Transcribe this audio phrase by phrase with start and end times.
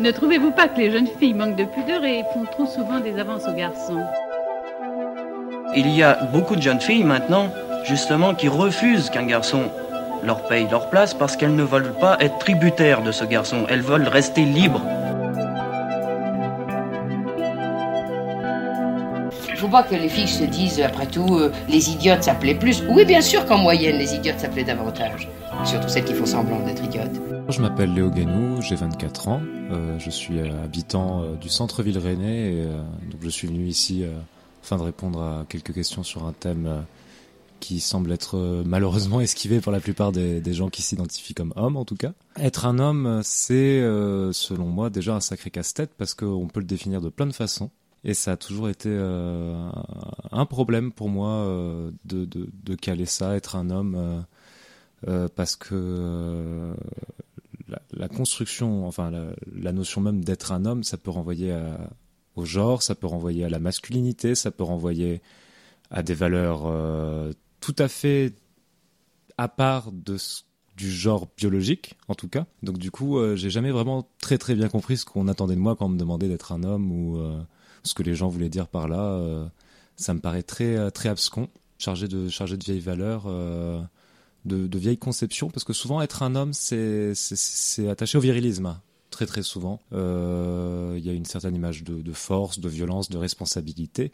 [0.00, 3.18] Ne trouvez-vous pas que les jeunes filles manquent de pudeur et font trop souvent des
[3.18, 4.02] avances aux garçons
[5.76, 7.50] Il y a beaucoup de jeunes filles maintenant,
[7.84, 9.70] justement, qui refusent qu'un garçon
[10.24, 13.66] leur paye leur place parce qu'elles ne veulent pas être tributaires de ce garçon.
[13.68, 14.82] Elles veulent rester libres.
[19.48, 22.82] Il faut pas que les filles se disent, après tout, euh, les idiotes s'appelaient plus.
[22.88, 25.28] Oui, bien sûr qu'en moyenne, les idiotes s'appelaient davantage.
[25.64, 27.31] Surtout celles qui font semblant d'être idiotes.
[27.48, 29.40] Je m'appelle Léo Guénou, j'ai 24 ans.
[29.42, 32.66] Euh, je suis euh, habitant euh, du centre-ville rennais et
[33.10, 34.04] donc je suis venu ici
[34.62, 36.84] afin de répondre à quelques questions sur un thème
[37.60, 41.84] qui semble être malheureusement esquivé par la plupart des, gens qui s'identifient comme hommes en
[41.84, 42.12] tout cas.
[42.36, 43.80] Être un homme, c'est
[44.32, 47.70] selon moi déjà un sacré casse-tête parce qu'on peut le définir de plein de façons.
[48.04, 49.70] Et ça a toujours été euh,
[50.32, 54.24] un problème pour moi euh, de, de, de, caler ça, être un homme,
[55.06, 56.74] euh, parce que
[57.92, 59.10] la, construction, enfin
[59.54, 61.56] la, notion même d'être un homme, ça peut renvoyer
[62.36, 65.22] au genre, ça peut renvoyer à la masculinité, ça peut renvoyer
[65.90, 66.70] à des valeurs
[67.60, 68.34] tout à fait
[69.38, 70.16] à part de
[70.76, 72.46] du genre biologique en tout cas.
[72.62, 75.76] Donc du coup, j'ai jamais vraiment très très bien compris ce qu'on attendait de moi
[75.76, 77.18] quand on me demandait d'être un homme ou
[77.82, 79.46] ce que les gens voulaient dire par là, euh,
[79.96, 83.24] ça me paraît très euh, très abscon, chargé de chargé de vieilles valeurs.
[84.44, 87.14] De, de, vieilles conceptions, parce que souvent être un homme, c'est
[87.88, 88.76] attaché au virilisme,
[89.10, 89.78] très très souvent.
[89.92, 94.10] Il euh, y a une certaine image de, de, force, de violence, de responsabilité,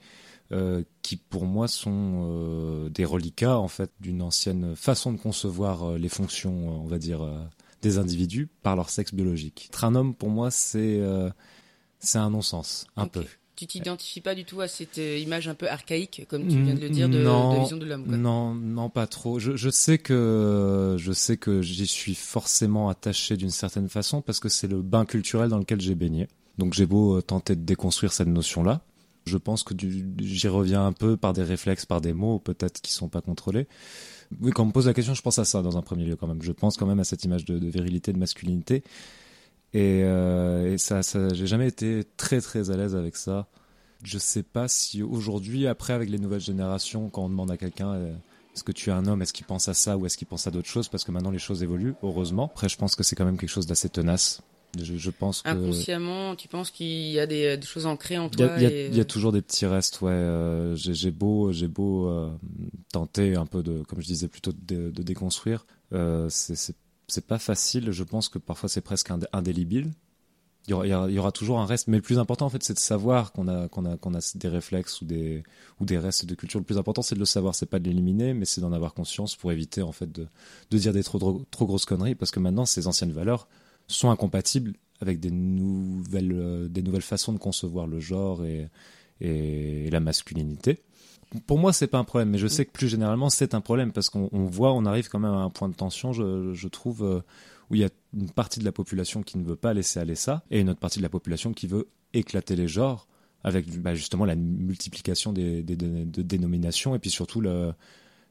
[0.52, 5.92] euh, qui pour moi sont euh, des reliquats en fait d'une ancienne façon de concevoir
[5.92, 7.26] les fonctions, on va dire,
[7.80, 9.68] des individus par leur sexe biologique.
[9.70, 11.00] Être un homme, pour moi, c'est
[12.00, 13.20] c'est un non-sens, un okay.
[13.20, 13.26] peu.
[13.58, 16.74] Tu t'identifies pas du tout à cette euh, image un peu archaïque, comme tu viens
[16.74, 18.04] de le dire, de, non, de vision de l'homme.
[18.06, 19.40] Non, non, pas trop.
[19.40, 24.38] Je, je sais que je sais que j'y suis forcément attaché d'une certaine façon parce
[24.38, 26.28] que c'est le bain culturel dans lequel j'ai baigné.
[26.58, 28.82] Donc j'ai beau euh, tenter de déconstruire cette notion-là,
[29.28, 32.92] je pense que j'y reviens un peu par des réflexes, par des mots peut-être qui
[32.92, 33.68] sont pas contrôlés.
[34.40, 36.16] Oui, quand on me pose la question, je pense à ça dans un premier lieu
[36.16, 36.42] quand même.
[36.42, 38.82] Je pense quand même à cette image de, de virilité, de masculinité.
[39.74, 43.46] Et, euh, et ça, ça j'ai jamais été très très à l'aise avec ça.
[44.02, 47.92] Je sais pas si aujourd'hui, après avec les nouvelles générations, quand on demande à quelqu'un
[47.92, 48.14] euh,
[48.54, 50.46] est-ce que tu es un homme, est-ce qu'il pense à ça ou est-ce qu'il pense
[50.46, 52.46] à d'autres choses, parce que maintenant les choses évoluent, heureusement.
[52.46, 54.40] Après, je pense que c'est quand même quelque chose d'assez tenace.
[54.78, 58.28] Je, je, pense que inconsciemment, tu penses qu'il y a des, des, choses ancrées en
[58.28, 58.50] toi.
[58.58, 58.86] Il y, a, et...
[58.88, 60.12] il y a toujours des petits restes, ouais.
[60.12, 62.30] Euh, j'ai beau, j'ai beau
[62.92, 65.66] tenter un peu de, comme je disais, plutôt de, de déconstruire.
[66.28, 66.76] C'est
[67.08, 67.90] c'est pas facile.
[67.90, 69.92] Je pense que parfois c'est presque indélébile.
[70.66, 73.32] Il y, aura, toujours un reste, mais le plus important en fait, c'est de savoir
[73.32, 73.68] qu'on a
[74.34, 75.42] des réflexes ou des
[75.98, 76.60] restes de culture.
[76.60, 78.92] Le plus important, c'est de le savoir, c'est pas de l'éliminer, mais c'est d'en avoir
[78.92, 80.28] conscience pour éviter en fait de
[80.70, 83.48] dire des trop grosses conneries, parce que maintenant ces anciennes valeurs
[83.86, 90.82] sont incompatibles avec des nouvelles euh, façons de concevoir le genre et la masculinité
[91.46, 93.92] pour moi, c'est pas un problème, mais je sais que plus généralement, c'est un problème
[93.92, 97.04] parce qu'on voit, on arrive quand même à un point de tension, je, je trouve,
[97.04, 97.20] euh,
[97.70, 100.14] où il y a une partie de la population qui ne veut pas laisser aller
[100.14, 103.06] ça et une autre partie de la population qui veut éclater les genres
[103.44, 107.72] avec bah, justement la multiplication des, des, des, des, dénominations et puis surtout le,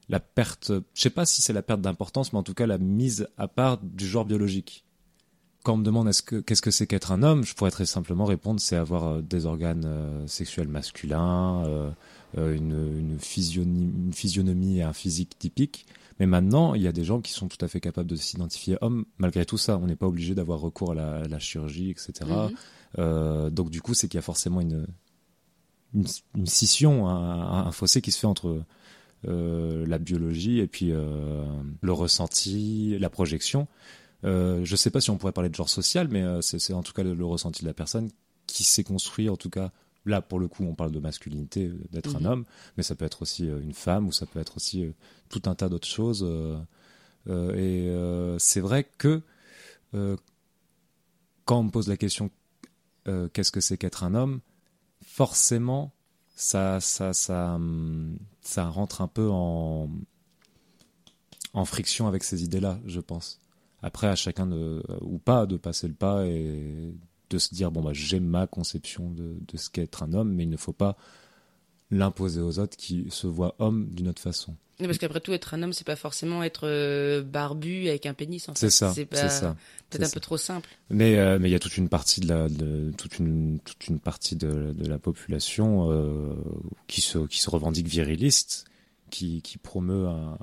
[0.08, 2.78] la perte, je sais pas si c'est la perte d'importance, mais en tout cas la
[2.78, 4.84] mise à part du genre biologique.
[5.64, 7.86] Quand on me demande est-ce que qu'est-ce que c'est qu'être un homme, je pourrais très
[7.86, 11.64] simplement répondre c'est avoir euh, des organes euh, sexuels masculins.
[11.66, 11.90] Euh,
[12.36, 15.86] une, une, physionomie, une physionomie et un physique typique.
[16.20, 18.76] Mais maintenant, il y a des gens qui sont tout à fait capables de s'identifier
[18.80, 19.78] hommes malgré tout ça.
[19.78, 22.12] On n'est pas obligé d'avoir recours à la, à la, chirurgie, etc.
[22.22, 22.54] -hmm.
[22.98, 24.86] euh, donc du coup, c'est qu'il y a forcément une,
[25.94, 28.64] une, une scission, un, un, fossé qui se fait entre
[29.26, 31.44] euh, la biologie et puis euh,
[31.80, 33.66] le ressenti, la projection.
[34.24, 36.72] Euh, je ne sais pas si on pourrait parler de genre social, mais euh, c'est
[36.72, 38.10] en tout cas le, le, ressenti de la personne
[38.46, 39.70] qui s'est construit, en tout cas
[40.06, 42.26] Là, pour le coup, on parle de masculinité, d'être mmh.
[42.26, 42.44] un homme,
[42.76, 44.92] mais ça peut être aussi une femme ou ça peut être aussi
[45.28, 46.26] tout un tas d'autres choses.
[47.28, 49.22] Euh, et euh, c'est vrai que
[49.94, 50.16] euh,
[51.44, 52.30] quand on me pose la question
[53.32, 54.40] qu'est-ce que c'est qu'être un homme,
[55.02, 55.94] forcément,
[56.36, 57.58] ça, ça, ça,
[58.42, 59.88] ça rentre un peu en,
[61.54, 63.40] en friction avec ces idées-là, je pense.
[63.80, 66.94] Après, à chacun de, ou pas de passer le pas et
[67.30, 70.32] de se dire bon bah j'ai ma conception de, de ce qu'est être un homme,
[70.32, 70.96] mais il ne faut pas
[71.90, 74.56] l'imposer aux autres qui se voient hommes d'une autre façon.
[74.80, 78.14] Oui, parce qu'après tout, être un homme, c'est pas forcément être euh, barbu avec un
[78.14, 78.48] pénis.
[78.48, 78.94] En c'est ça.
[78.94, 79.56] C'est ça.
[79.90, 80.68] Peut-être un peu trop simple.
[80.88, 83.88] Mais euh, mais il y a toute une partie de la de, toute une toute
[83.88, 86.34] une partie de, de la population euh,
[86.86, 88.66] qui se qui se revendique viriliste,
[89.10, 90.38] qui qui promeut un,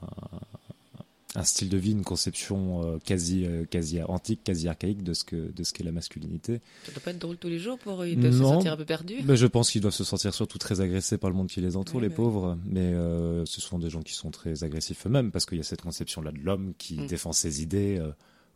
[1.35, 5.23] un style de vie, une conception euh, quasi, euh, quasi antique, quasi archaïque de ce
[5.23, 6.61] que de ce qu'est la masculinité.
[6.85, 8.07] Ça doit pas être drôle tous les jours pour eux.
[8.07, 8.53] Ils doivent se Non.
[8.53, 9.17] sentir un peu perdus.
[9.25, 11.75] Mais je pense qu'ils doivent se sentir surtout très agressés par le monde qui les
[11.77, 12.57] entoure, Oui, les pauvres.
[12.65, 15.63] Mais euh, ce sont des gens qui sont très agressifs eux-mêmes parce qu'il y a
[15.65, 17.07] cette conception-là de l'homme qui Mm.
[17.07, 18.11] défend ses idées, euh,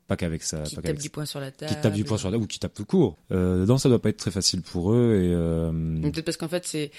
[0.09, 1.71] pas qu'avec sa, Qui qu'avec du poing sur la table.
[1.73, 3.17] qui tape du poing sur la ou qui tape tout court.
[3.31, 5.71] Euh, non, ça doit pas être très facile pour eux et euh,
[6.01, 6.91] Peut-être parce qu'en fait, c'est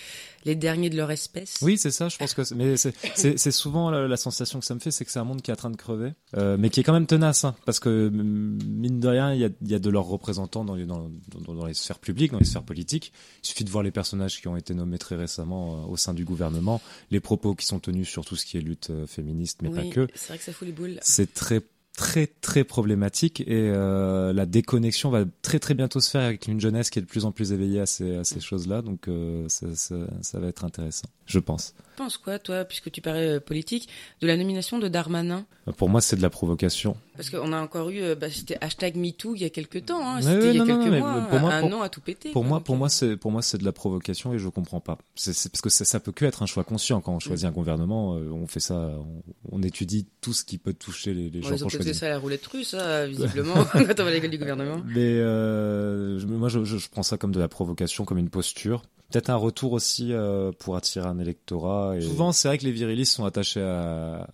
[0.46, 1.58] les derniers de leur espèce.
[1.60, 2.08] oui, c'est ça.
[2.08, 5.04] Je pense que c'est- mais c'est- souvent la, la sensation que ça me fait, c'est
[5.04, 6.92] que c'est un monde qui est en train de crever, euh, mais qui est quand
[6.92, 9.90] même tenace, hein, parce que mine de rien, il y a, il y a de
[9.90, 11.10] leurs représentants dans les, dans,
[11.44, 13.12] dans, dans les sphères publiques, dans les sphères politiques.
[13.42, 16.14] Il suffit de voir les personnages qui ont été nommés très récemment euh, au sein
[16.14, 16.80] du gouvernement,
[17.10, 19.94] les propos qui sont tenus sur tout ce qui est lutte féministe, mais Oui, pas
[19.94, 20.06] que.
[20.14, 20.98] C'est vrai que ça fout les boules.
[21.02, 21.60] C'est très
[21.96, 26.60] très très problématique et euh, la déconnexion va très très bientôt se faire avec une
[26.60, 28.82] jeunesse qui est de plus en plus éveillée à ces, à ces choses-là.
[28.82, 33.40] Donc euh, ça, va être intéressant je pense penses quoi, toi, puisque tu parlais euh,
[33.40, 33.86] politique,
[34.22, 35.44] de la nomination de Darmanin?
[35.76, 38.96] Pour moi c'est de la provocation Parce qu'on a encore eu, euh, bah, c'était hashtag
[38.96, 40.22] MeToo il y a quelques temps, hein.
[40.22, 42.00] C'était ouais, il y a non, quelques mois, pour moi, un pour- an à tout
[42.00, 42.30] péter.
[42.30, 42.48] pour quoi.
[42.48, 44.96] moi pour euh, moi c'est pour moi c'est de la provocation et je comprends pas
[45.14, 47.50] c'est parce que ça, ça peut que être un choix conscient quand on choisit un
[47.52, 49.22] gouvernement euh, on fait ça on,
[49.52, 52.10] on étude tout ce qui peut toucher les, les gens ils ont choisit ça à
[52.10, 54.80] la roulette russe, hein, visiblement, quand on va à l'école du gouvernement.
[54.86, 58.82] Mais euh, moi, je, je, je prends ça comme de la provocation, comme une posture.
[59.10, 61.96] Peut-être un retour aussi euh, pour attirer un électorat.
[61.96, 62.00] Et...
[62.00, 64.26] Souvent, c'est vrai que les virilistes sont attachés à,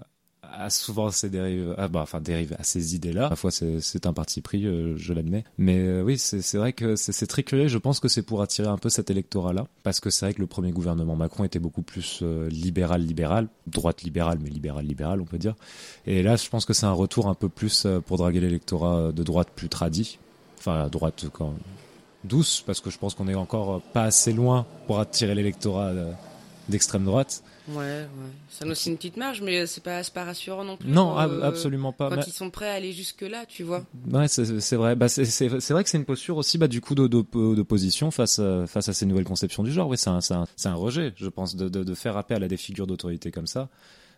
[0.70, 3.28] souvent ces dérives, ah bah, enfin dérives à ces idées-là.
[3.28, 5.44] Parfois, c'est un parti pris, euh, je l'admets.
[5.58, 7.68] Mais euh, oui, c'est vrai que c'est très curieux.
[7.68, 10.40] Je pense que c'est pour attirer un peu cet électorat-là, parce que c'est vrai que
[10.40, 15.26] le premier gouvernement Macron était beaucoup plus libéral, libéral, droite libérale, mais libéral, libéral, on
[15.26, 15.54] peut dire.
[16.06, 19.22] Et là, je pense que c'est un retour un peu plus pour draguer l'électorat de
[19.22, 20.18] droite plus tradit.
[20.58, 21.54] Enfin, à droite quand
[22.26, 26.12] douce, parce que je pense qu'on est encore pas assez loin pour attirer l'électorat euh,
[26.68, 27.42] d'extrême droite.
[27.68, 28.06] Ouais, ouais.
[28.48, 30.88] Ça nous laisse une petite marge, mais c'est pas, pas rassurant non plus.
[30.88, 32.10] Non, ab- euh, absolument pas.
[32.10, 33.84] Quand Mais- ils sont prêts à aller jusque-là, tu vois.
[34.12, 34.94] Ouais, c'est vrai.
[34.94, 38.88] Bah, c'est- vrai que c'est une posture aussi, bah, du coup, d'opposition face à, face
[38.88, 39.88] à ces nouvelles conceptions du genre.
[39.88, 43.30] Oui, c'est un, rejet, je pense, de, de, de faire appel à des figures d'autorité
[43.32, 43.68] comme ça,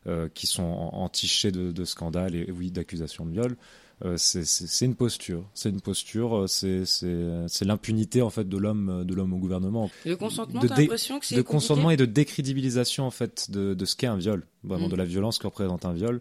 [0.06, 3.56] euh, qui sont en- entichées de, de scandales et oui, d'accusations de viol.
[4.05, 8.89] Euh, c'est une posture, c'est une posture, euh, c'est c'est l'impunité en fait de l'homme
[9.00, 9.91] euh, de l'homme au gouvernement.
[10.06, 13.11] Le consentement, De t'as dé- l'impression que c'est de compliqué consentement et de décrédibilisation en
[13.11, 14.91] fait de, de ce qu'est un viol, vraiment Mm.
[14.91, 16.21] de la violence que représente un viol.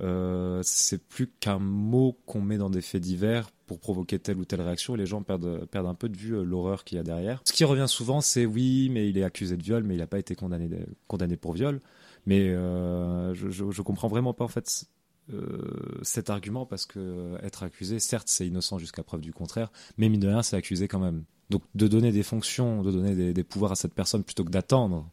[0.00, 4.44] Euh, c'est plus qu'un mot qu'on met dans des faits divers pour provoquer telle ou
[4.44, 7.00] telle réaction et les gens perdent, perdent un peu de vue euh, l'horreur qu'il y
[7.00, 7.40] a derrière.
[7.44, 10.06] Ce qui revient souvent, c'est oui, mais il est accusé de viol, mais il n'a
[10.06, 10.68] pas été condamné,
[11.06, 11.80] condamné pour viol.
[12.26, 14.84] Mais euh, je, je, je comprends vraiment pas en fait
[15.32, 20.08] euh, cet argument parce que être accusé, certes, c'est innocent jusqu'à preuve du contraire, mais
[20.08, 21.24] mine de rien, c'est accusé quand même.
[21.50, 24.50] Donc de donner des fonctions, de donner des, des pouvoirs à cette personne plutôt que
[24.50, 25.06] d'attendre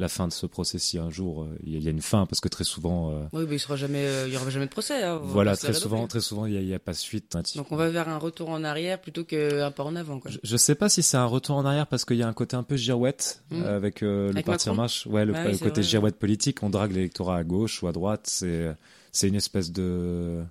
[0.00, 1.90] la fin de ce procès si un jour euh, il y a- il y a
[1.90, 4.36] une fin, parce que très souvent, euh, Oui, mais il sera jamais, euh, il y
[4.36, 5.02] aura jamais de procès.
[5.02, 7.34] hein, voilà, très souvent, très souvent, il n'y a, a pas de suite.
[7.34, 7.42] hein.
[7.56, 10.20] Donc on va vers un retour en arrière plutôt qu'un pas en avant.
[10.20, 10.30] Quoi.
[10.30, 12.32] Je, je sais pas si c'est un retour en arrière parce qu'il y a un
[12.32, 15.04] côté un peu girouette euh, avec le parti en marche.
[15.08, 15.82] Ouais, le, Ah oui, le côté vrai.
[15.82, 16.62] girouette politique.
[16.62, 18.22] On drague l'électorat à gauche ou à droite.
[18.26, 18.76] C'est
[19.18, 20.44] c'est une espèce de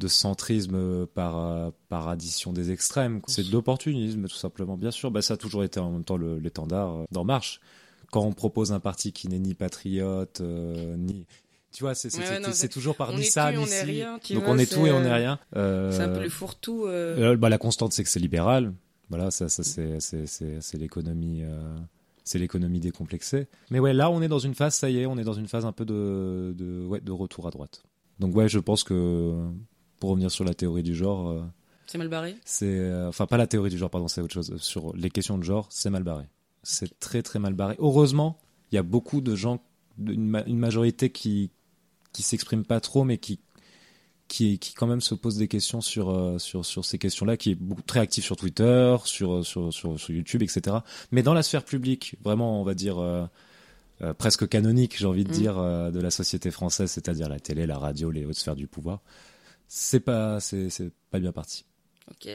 [0.00, 3.20] de centrisme par euh, par addition des extrêmes.
[3.26, 4.76] C'est de l'opportunisme tout simplement.
[4.76, 7.60] Bien sûr, bah, ça a toujours été en même temps l'étendard euh, d'En Marche.
[8.10, 11.26] Quand on propose un parti qui n'est ni patriote euh, ni
[11.72, 13.66] tu vois, c'est Ouais, toujours par ni ça ni
[14.22, 15.38] tu Donc vois, on est tout et on euh, est rien.
[15.56, 16.84] Euh, C'est un peu le fourre-tout.
[16.86, 18.72] euh, euh, bah, la constante, c'est que c'est libéral.
[19.08, 21.76] Voilà, ça, ça c'est, l'économie, euh,
[22.22, 23.48] c'est l'économie décomplexée.
[23.72, 25.48] Mais ouais, là, on est dans une phase, ça y est, on est dans une
[25.48, 27.82] phase un peu de, de, ouais, de retour à droite.
[28.20, 29.34] Donc ouais, je pense que
[30.00, 31.42] pour revenir sur la théorie du genre, euh,
[31.86, 32.36] C'est mal barré?
[32.44, 34.56] c'est, euh, enfin pas la théorie du genre, pardon, c'est autre chose.
[34.60, 36.24] Sur les questions de genre, c'est mal barré.
[36.62, 37.74] C'est très très mal barré.
[37.78, 38.38] Heureusement,
[38.72, 39.62] il y a beaucoup de gens,
[39.98, 41.50] une, ma- une majorité qui
[42.12, 43.40] qui s'expriment pas trop, mais qui
[44.28, 47.50] qui, qui quand même se pose des questions sur, euh, sur, sur ces questions-là, qui
[47.50, 50.78] est beaucoup, très actif sur Twitter, sur, sur, sur, sur YouTube, etc.
[51.12, 53.26] Mais dans la sphère publique, vraiment, on va dire, euh,
[54.02, 55.34] euh, presque canonique, j'ai envie de Mhm.
[55.34, 58.66] dire, euh, de la société française, c'est-à-dire la télé, la radio, les hautes sphères du
[58.66, 59.00] pouvoir,
[59.68, 60.68] c'est pas, c'est,
[61.10, 61.64] pas bien parti.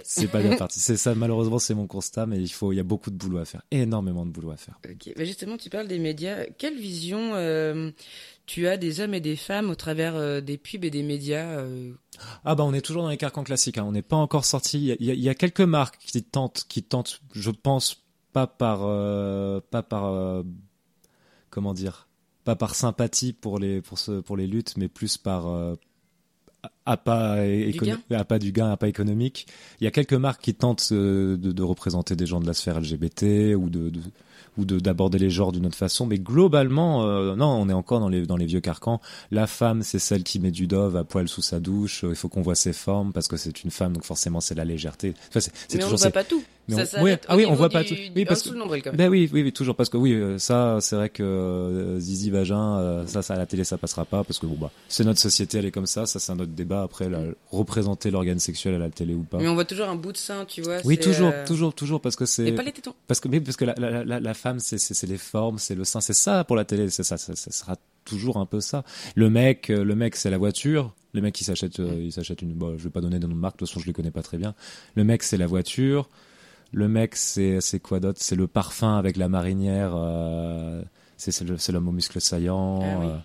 [0.04, 0.80] C'est pas bien parti.
[0.80, 3.38] C'est ça, malheureusement, c'est mon constat, mais il faut, il y a beaucoup de boulot
[3.38, 3.62] à faire.
[3.70, 4.80] Énormément de boulot à faire.
[4.90, 5.14] Ok.
[5.18, 6.46] Justement, tu parles des médias.
[6.58, 7.92] Quelle vision euh,
[8.48, 11.60] tu as des hommes et des femmes au travers euh, des pubs et des médias
[11.60, 11.94] euh,
[12.46, 13.78] Ah bah on est toujours dans les carcans classiques.
[13.78, 13.84] Hein.
[13.88, 14.80] On n'est pas encore sorti.
[14.80, 18.04] Il y y, a- il y a quelques marques qui tentent, qui tentent, je pense,
[18.34, 18.80] pas par,
[19.70, 20.44] pas par,
[21.50, 22.08] comment dire,
[22.46, 25.76] pas par sympathie pour les, pour ce, pour les luttes, mais plus par euh,
[26.86, 28.18] à pas, Du écono- gain.
[28.20, 29.48] à pas du gain, à pas économique.
[29.80, 32.54] Il y a quelques marques qui tentent euh, de, de représenter des gens de la
[32.54, 34.02] sphère LGBT ou de, de-
[34.58, 38.10] ou d'aborder les genres d'une autre façon, mais globalement, euh, non, on est encore dans
[38.10, 39.00] les dans les vieux carcans.
[39.32, 42.04] La femme, c'est celle qui met du dove à poil sous sa douche.
[42.08, 44.66] Il faut qu'on voit ses formes parce que c'est une femme, donc forcément c'est la
[44.66, 45.14] légèreté.
[45.30, 46.44] Enfin, c'est c'est Mais on toujours ne voit pas tout.
[46.76, 47.94] Mais ça on- ouais, au ah oui, on voit pas tout.
[48.16, 48.96] Oui, parce que- quand même.
[48.96, 52.30] Ben oui, oui, oui, toujours parce que oui, euh, ça, c'est vrai que euh, Zizi
[52.30, 55.04] vagin, euh, ça, ça à la télé, ça passera pas parce que bon bah, c'est
[55.04, 56.06] notre société, elle est comme ça.
[56.06, 56.82] Ça, c'est un autre débat.
[56.84, 57.20] Après, la-
[57.52, 59.38] représenter l'organe sexuel à la télé ou pas.
[59.38, 60.78] Mais on voit toujours un bout de sein, tu vois.
[60.86, 62.94] Oui, toujours, euh, toujours, toujours, parce que c'est Et pas les tétons.
[63.08, 65.84] parce que mais parce que la, la, la, la femme, c'est les formes, c'est le
[65.84, 68.84] sein, c'est ça pour la télé, c'est ça, ça, ça sera toujours un peu ça.
[69.16, 70.94] Le mec, euh, le mec, c'est la voiture.
[71.14, 72.54] Le mec, il s'achète, euh, il s'achète une.
[72.54, 74.12] Bon, je vais pas donner de nom de marque, de toute façon, je les connais
[74.12, 74.54] pas très bien.
[74.96, 76.08] Le mec, c'est la voiture.
[76.72, 78.20] Le mec, c'est c'est quoi d'autre?
[78.22, 79.94] C'est le parfum avec la marinière.
[79.96, 80.84] euh,
[81.18, 82.80] c'est c'est le- c'est l'homme aux muscles saillants.
[82.84, 83.24] Ah oui.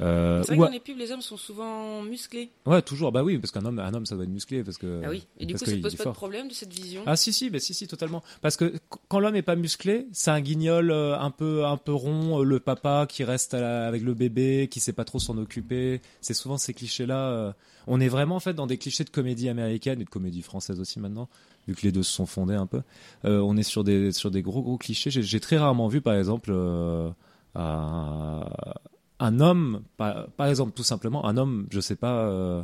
[0.00, 2.50] Euh, euh, C'est vrai que dans les pubs, les hommes sont souvent musclés.
[2.66, 3.12] ouais, toujours.
[3.12, 5.00] Bah oui, parce qu'un homme, un homme, ça doit être musclé, parce que.
[5.04, 5.26] ah oui.
[5.38, 6.12] Et du coup, ça pose pas de fort.
[6.12, 9.20] problème de cette vision Ah si si mais si si totalement parce que qu- quand
[9.20, 12.60] l'homme est pas musclé c'est un guignol euh, un peu un peu rond euh, le
[12.60, 16.34] papa qui reste à la- avec le bébé qui sait pas trop s'en occuper c'est
[16.34, 17.54] souvent ces clichés là
[17.86, 20.80] on est vraiment en fait dans des clichés de comédie américaine et de comédie française
[20.80, 21.28] aussi maintenant
[21.68, 22.82] vu que les deux se sont fondés un peu
[23.24, 26.14] Euh, on est sur des sur des gros gros clichés j'ai très rarement vu par
[26.14, 27.10] exemple euh,
[27.54, 28.44] un,
[29.18, 32.62] un homme par, par exemple tout simplement un homme je sais pas euh,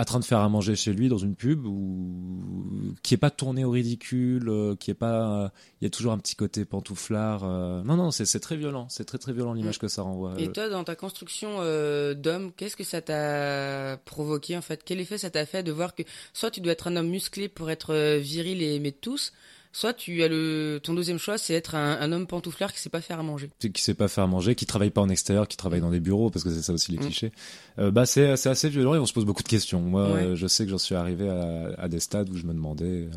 [0.00, 3.30] en train de faire à manger chez lui dans une pub ou qui est pas
[3.30, 5.48] tourné au ridicule, euh, qui est pas, euh,
[5.80, 7.44] il y a toujours un petit côté pantouflard.
[7.44, 10.34] euh, non non, c'est très violent, c'est très très violent l'image que ça renvoie.
[10.38, 14.82] Et Euh, toi, dans ta construction euh, d'homme, qu'est-ce que ça t'a provoqué en fait?
[14.84, 16.02] Quel effet ça t'a fait de voir que
[16.32, 19.32] soit tu dois être un homme musclé pour être euh, viril et aimé de tous,
[19.72, 22.90] soit tu as le ton deuxième choix, c'est être un, un homme pantouflard qui sait
[22.90, 23.50] pas faire à manger.
[23.58, 26.30] qui sait pas faire manger, qui travaille pas en extérieur, qui travaille dans des bureaux,
[26.30, 27.02] parce que c'est ça aussi les Mm.
[27.02, 27.32] clichés.
[27.78, 29.80] Euh, bah c'est c'est assez violent et on se pose beaucoup de questions.
[29.80, 30.22] Moi, Ouais.
[30.24, 33.08] euh, je sais que j'en suis arrivé à, à des stades où je me demandais,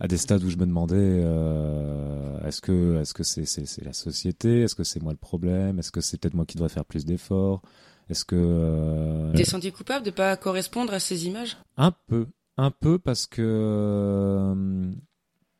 [0.00, 3.92] à des stades où je me demandais, euh, est-ce que est-ce que c'est c'est la
[3.92, 6.84] société, est-ce que c'est moi le problème, est-ce que c'est peut-être moi qui devrais faire
[6.84, 7.62] plus d'efforts,
[8.10, 11.56] est-ce que euh, T'es senti coupable de pas correspondre à ces images?
[11.76, 12.26] Un peu,
[12.56, 13.42] un peu parce que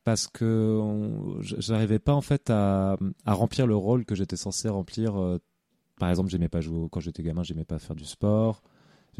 [0.09, 0.81] parce que
[1.41, 5.21] j'arrivais pas en fait à, à remplir le rôle que j'étais censé remplir.
[5.21, 5.37] euh,
[5.99, 8.63] Par exemple, j'aimais pas jouer quand j'étais gamin, j'aimais pas faire du sport.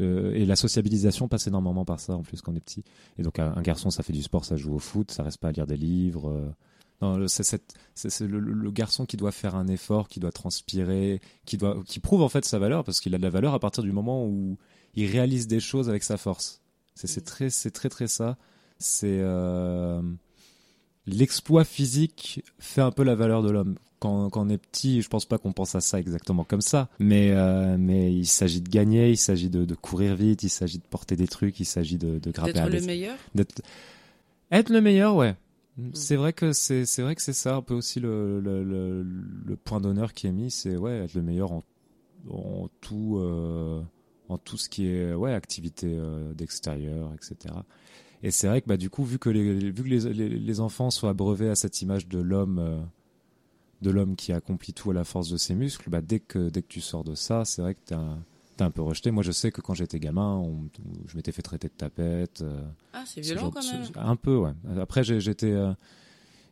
[0.00, 2.82] Euh, et la sociabilisation passe énormément par ça en plus quand on est petit.
[3.18, 5.38] Et donc un, un garçon, ça fait du sport, ça joue au foot, ça reste
[5.38, 6.28] pas à lire des livres.
[6.30, 6.50] euh.
[7.02, 7.60] Non, c'est
[8.26, 12.28] le, garçon qui doit faire un effort, qui doit transpirer, qui doit, qui prouve en
[12.28, 14.58] fait sa valeur parce qu'il a de la valeur à partir du moment où
[14.94, 16.60] il réalise des choses avec sa force.
[16.94, 18.36] C'est c'est très, c'est très très ça.
[18.78, 20.02] C'est euh,
[21.06, 23.76] l'exploit physique fait un peu la valeur de l'homme.
[23.98, 26.88] Quand, quand on est petit, je pense pas qu'on pense à ça exactement comme ça,
[26.98, 30.78] mais euh, mais il s'agit de gagner, il s'agit de, de courir vite, il s'agit
[30.78, 33.16] de porter des trucs, il s'agit de, de grimper D'être le meilleur
[34.52, 35.36] être le meilleur ouais.
[35.92, 39.02] C'est vrai que c'est c'est vrai que c'est ça un peu aussi le le, le,
[39.02, 41.64] le point d'honneur qui est mis c'est ouais être le meilleur en,
[42.30, 43.82] en tout euh,
[44.28, 47.54] en tout ce qui est ouais activité euh, d'extérieur etc
[48.22, 50.60] et c'est vrai que bah du coup vu que les vu que les, les, les
[50.60, 52.80] enfants sont abreuvés à cette image de l'homme euh,
[53.82, 56.62] de l'homme qui accomplit tout à la force de ses muscles bah dès que dès
[56.62, 58.18] que tu sors de ça c'est vrai que t'es un
[58.56, 60.68] t'es un peu rejeté moi je sais que quand j'étais gamin on-
[61.06, 62.60] je m'étais fait traiter de tapette euh,
[62.92, 63.86] Ah, c'est ce violent quand de- même.
[63.96, 64.52] Un peu, ouais.
[64.80, 65.72] Après, j'étais, euh,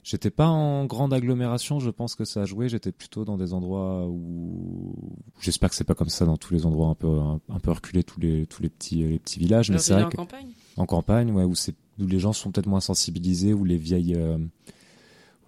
[0.04, 1.80] j'étais pas en grande agglomération.
[1.80, 2.68] Je pense que ça a joué.
[2.68, 4.94] J'étais plutôt dans des endroits où,
[5.40, 7.72] j'espère que c'est pas comme ça dans tous les endroits un peu, un, un peu
[7.72, 9.70] reculés, tous les, tous les petits, les petits villages.
[9.70, 10.52] Mais c'est vrai en que campagne?
[10.78, 11.54] En campagne, ouais, où
[11.98, 14.38] les gens sont peut-être moins sensibilisés, où les vieilles, euh,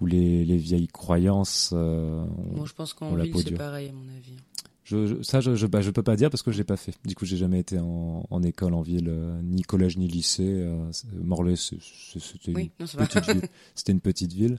[0.00, 1.70] où les, les vieilles croyances.
[1.72, 4.37] euh, ont- Bon, je pense qu'en ville, c'est pareil, à mon avis.
[4.84, 6.76] je, je- ça, je, je, bah, je peux pas dire parce que je l'ai pas
[6.76, 6.94] fait.
[7.04, 10.42] Du coup, j'ai jamais été en, en école, en ville, euh, ni collège, ni lycée.
[10.46, 10.90] Euh,
[11.22, 12.70] Morlaix, c'était Oui.
[13.75, 14.58] C'était une petite ville.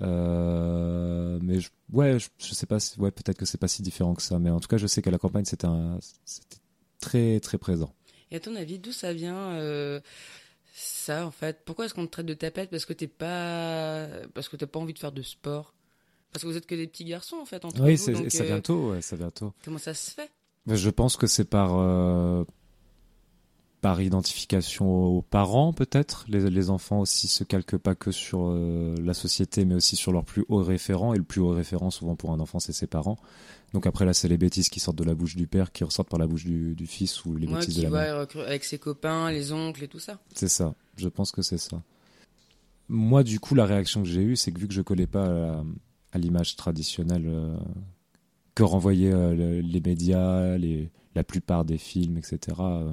[0.00, 4.22] Euh, mais je, ouais, je, sais pas, ouais, peut-être que c'est pas si différent que
[4.22, 4.38] ça.
[4.38, 5.66] Mais en tout cas, je sais qu'à la campagne, c'était
[7.00, 7.92] très, très présent.
[8.30, 10.00] Et à ton avis, d'où ça vient euh,
[10.74, 11.62] ça en fait?
[11.64, 12.70] Pourquoi est-ce qu'on te traite de tapette?
[12.70, 15.74] Parce que t'es pas, parce que t'as pas envie de faire de sport?
[16.32, 18.04] Parce que vous êtes que des petits garçons en fait entre Oui, vous.
[18.04, 19.52] c'est, donc, ça euh, vient tôt, ouais, ça vient tôt.
[19.64, 20.30] Comment ça se fait?
[20.66, 22.44] Je pense que c'est par, euh,
[23.80, 26.24] par identification aux parents, peut-être?
[26.28, 30.10] Les, les enfants aussi se calquent pas que sur euh, la société, mais aussi sur
[30.12, 31.14] leur plus haut référent.
[31.14, 33.16] Et le plus haut référent, souvent pour un enfant, c'est ses parents.
[33.72, 36.08] Donc après, là, c'est les bêtises qui sortent de la bouche du père, qui ressortent
[36.08, 38.14] par la bouche du, du fils, ou les Moi bêtises de la mère.
[38.36, 40.18] euh, avec ses copains, les oncles et tout ça.
[40.34, 40.74] C'est ça.
[40.96, 41.80] Je pense que c'est ça.
[42.88, 45.26] Moi, du coup, la réaction que j'ai eue, c'est que vu que je collais pas
[45.26, 45.64] à, la-
[46.12, 47.56] à l'image traditionnelle euh,
[48.54, 52.92] que renvoyaient euh, le- les médias, les, la plupart des films, etc., euh,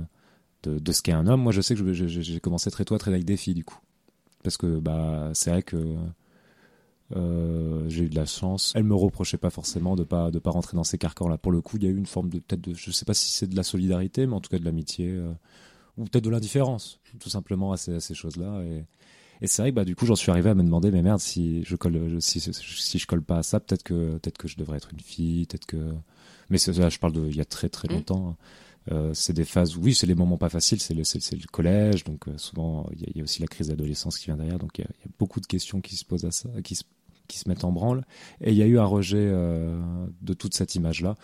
[0.66, 1.42] de, de ce qu'est un homme.
[1.42, 3.80] Moi, je sais que j'ai commencé très tôt à traîner avec des filles, du coup.
[4.44, 5.96] Parce que bah, c'est vrai que
[7.16, 8.74] euh, j'ai eu de la chance.
[8.76, 11.38] Elle me reprochait pas forcément de pas de pas rentrer dans ces carcans-là.
[11.38, 13.14] Pour le coup, il y a eu une forme de peut-être de, je sais pas
[13.14, 15.32] si c'est de la solidarité, mais en tout cas de l'amitié euh,
[15.98, 18.62] ou peut-être de l'indifférence, tout simplement à ces, choses-là.
[18.64, 18.84] Et,
[19.42, 21.20] et c'est vrai que bah du coup, j'en suis arrivé à me demander, mais merde,
[21.20, 24.58] si je colle, si, si, je colle pas à ça, peut-être que peut-être que je
[24.58, 25.94] devrais être une fille, peut-être que.
[26.50, 27.92] Mais là, je parle de il y a très très Mm.
[27.94, 28.30] longtemps.
[28.30, 28.36] hein.
[28.92, 32.28] Euh, c'est des phases, oui, c'est les moments pas faciles, c'est le, le collège, donc
[32.28, 34.60] euh, souvent il y, a- il y a aussi la crise d'adolescence qui vient derrière,
[34.60, 36.50] donc il y, a, il y a beaucoup de questions qui se posent à ça,
[36.64, 36.84] qui se,
[37.28, 38.06] qui se mettent en branle,
[38.42, 39.80] et il y a eu un rejet euh,
[40.22, 41.16] de toute cette image-là.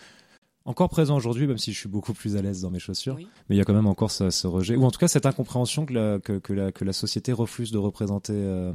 [0.64, 3.28] Encore présent aujourd'hui, même si je suis beaucoup plus à l'aise dans mes chaussures, Oui.
[3.48, 5.26] mais il y a quand même encore ce, ce rejet, ou en tout cas cette
[5.26, 8.72] incompréhension que la, que, que la, que la société refuse de représenter euh,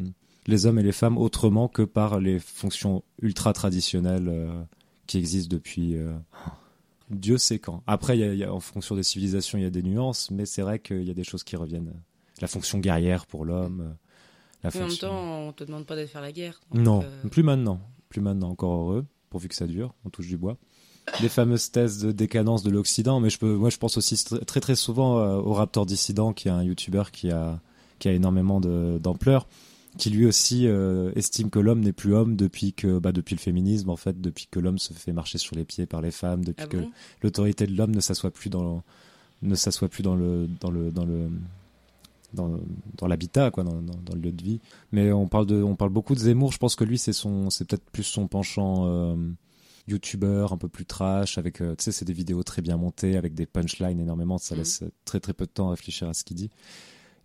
[0.47, 4.49] les hommes et les femmes autrement que par les fonctions ultra traditionnelles euh,
[5.07, 6.13] qui existent depuis euh,
[7.09, 7.83] Dieu sait quand.
[7.87, 10.29] Après, y a- il y a- en fonction des civilisations, il y a des nuances,
[10.31, 11.93] mais c'est vrai qu'il y a des choses qui reviennent.
[12.41, 13.93] La fonction guerrière pour l'homme, euh,
[14.63, 15.07] la Mais en même fonction...
[15.09, 16.59] temps, on te demande pas de faire la guerre.
[16.73, 17.79] Non, euh, plus maintenant.
[18.09, 20.57] Plus maintenant, encore heureux, pourvu que ça dure, on touche du bois.
[21.21, 24.43] Les fameuses thèses de décadence de l'Occident, mais je peux, moi je pense aussi tr-
[24.43, 27.61] très très souvent euh, au Raptor Dissident, qui est un YouTuber qui a,
[27.99, 29.47] qui a énormément d'ampleur,
[29.97, 33.39] qui lui aussi euh, estime que l'homme n'est plus homme depuis que, bah, depuis le
[33.41, 36.45] féminisme en fait, depuis que l'homme se fait marcher sur les pieds par les femmes,
[36.45, 36.91] depuis Ah que bon?
[37.23, 38.83] l'autorité de l'homme ne s'assoit plus dans
[39.41, 41.29] ne s'assoit plus dans le dans le dans le
[42.33, 42.59] dans,
[42.97, 44.59] dans l'habitat quoi dans, dans, dans le lieu de vie.
[44.91, 46.51] Mais on parle de on parle beaucoup de Zemmour.
[46.51, 49.15] Je pense que lui c'est son c'est peut-être plus son penchant euh,
[49.87, 53.15] youtubeur un peu plus trash avec euh, tu sais c'est des vidéos très bien montées
[53.15, 54.37] avec des punchlines énormément.
[54.37, 54.59] Ça Mhm.
[54.59, 56.49] laisse très très peu de temps à réfléchir à ce qu'il dit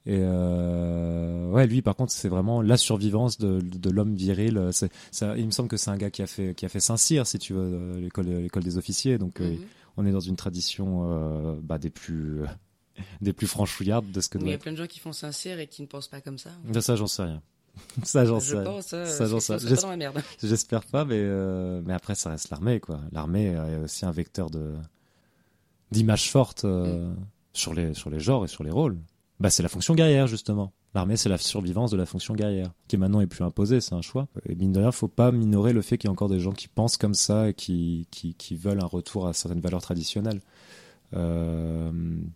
[0.04, 4.90] et euh, ouais lui par contre c'est vraiment la survivance de, de l'homme viril c'est
[5.12, 7.26] ça il me semble que c'est un gars qui a fait qui a fait Saint-Cyr
[7.26, 9.58] si tu veux euh, l'école l'école des officiers donc euh, Mhm.
[9.96, 12.40] on est dans une tradition euh, bah, des plus
[13.20, 15.60] des plus franchouillardes de ce que il y a plein de gens qui font sincère
[15.60, 16.50] et qui ne pensent pas comme ça.
[16.68, 17.42] De ça j'en sais rien
[18.02, 18.64] ça j'en sais Je rien.
[18.64, 20.20] pense, euh, Ça, j'en sais- serait pas dans la merde.
[20.42, 21.22] j'espère pas mais
[21.86, 24.72] mais après ça reste l'armée quoi l'armée est aussi un vecteur de
[25.92, 27.16] d'image forte euh, Mm.
[27.52, 28.98] sur les sur les genres et sur les rôles
[29.42, 30.72] bah c'est la fonction guerrière justement.
[30.94, 34.02] L'armée c'est la survivance de la fonction guerrière qui maintenant est plus imposée c'est un
[34.02, 34.28] choix.
[34.48, 36.52] Et mine de rien faut pas minorer le fait qu'il y a encore des gens
[36.52, 40.40] qui pensent comme ça et qui qui, qui veulent un retour à certaines valeurs traditionnelles.
[41.14, 41.90] Euh,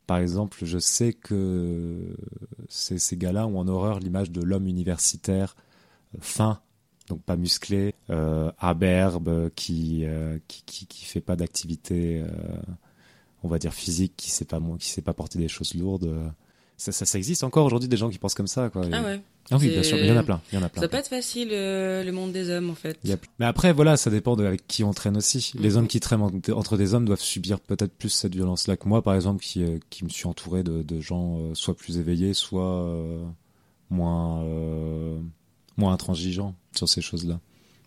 [0.06, 2.14] par exemple, je sais que
[2.68, 5.56] ces, ces gars-là ont en horreur l'image de l'homme universitaire
[6.20, 6.60] fin,
[7.08, 12.28] donc pas musclé, euh, aberbe, qui, euh, qui, qui qui fait pas d'activité, euh,
[13.42, 16.32] on va dire physique, qui sait pas qui sait pas porter des choses lourdes.
[16.78, 18.82] Ça, ça, ça existe encore aujourd'hui des gens qui pensent comme ça, quoi.
[18.92, 19.20] Ah ouais.
[19.50, 20.82] Ah oui, bien sûr, mais il y en a plein, il y en a plein.
[20.82, 22.98] Ça peut être facile, euh, le monde des hommes, en fait.
[23.08, 25.52] A- Mais après, voilà, ça dépend de avec qui on traîne aussi.
[25.58, 25.76] Les Mhm.
[25.76, 29.02] hommes qui traînent en- entre des hommes doivent subir peut-être plus cette violence-là que moi,
[29.02, 32.34] par exemple, qui, euh, qui me suis entouré de, de gens euh, soit plus éveillés,
[32.34, 32.92] soit
[33.88, 34.44] moins,
[35.76, 37.40] moins intransigeants sur ces choses-là.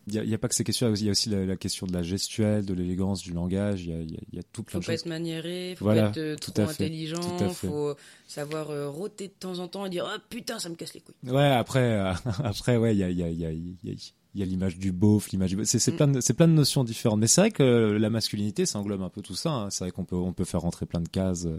[0.09, 1.85] Il n'y a, il pas que ces questions, il y a aussi la, la question
[1.87, 4.63] de la gestuelle, de l'élégance, du langage, il y a, il y a, il tout
[4.63, 5.01] plein Faut de pas choses.
[5.01, 7.67] être maniéré, faut Voilà, pas être euh, tout trop intelligent, fait.
[7.67, 7.95] faut
[8.27, 11.01] savoir euh, rôter de temps en temps et dire oh putain ça me casse les
[11.01, 11.15] couilles.
[11.31, 13.77] Ouais, après, euh, après, ouais, il y a, il y a, il y a, il
[13.83, 13.93] y a,
[14.35, 15.65] il y a l'image du beauf, l'image du.
[15.65, 15.95] C'est, Mm.
[15.95, 17.19] plein de, c'est plein de notions différentes.
[17.19, 17.63] Mais c'est vrai que
[17.99, 19.49] la masculinité, ça englobe un peu tout ça.
[19.51, 19.69] hein.
[19.71, 21.45] C'est vrai qu'on peut, on peut faire rentrer plein de cases.
[21.45, 21.57] euh,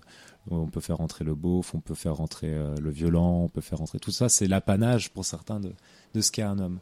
[0.50, 3.60] On peut faire rentrer le beauf, on peut faire rentrer euh, le violent, on peut
[3.60, 4.28] faire rentrer tout ça.
[4.28, 5.72] C'est l'apanage pour certains de,
[6.14, 6.78] de ce qu'est un homme.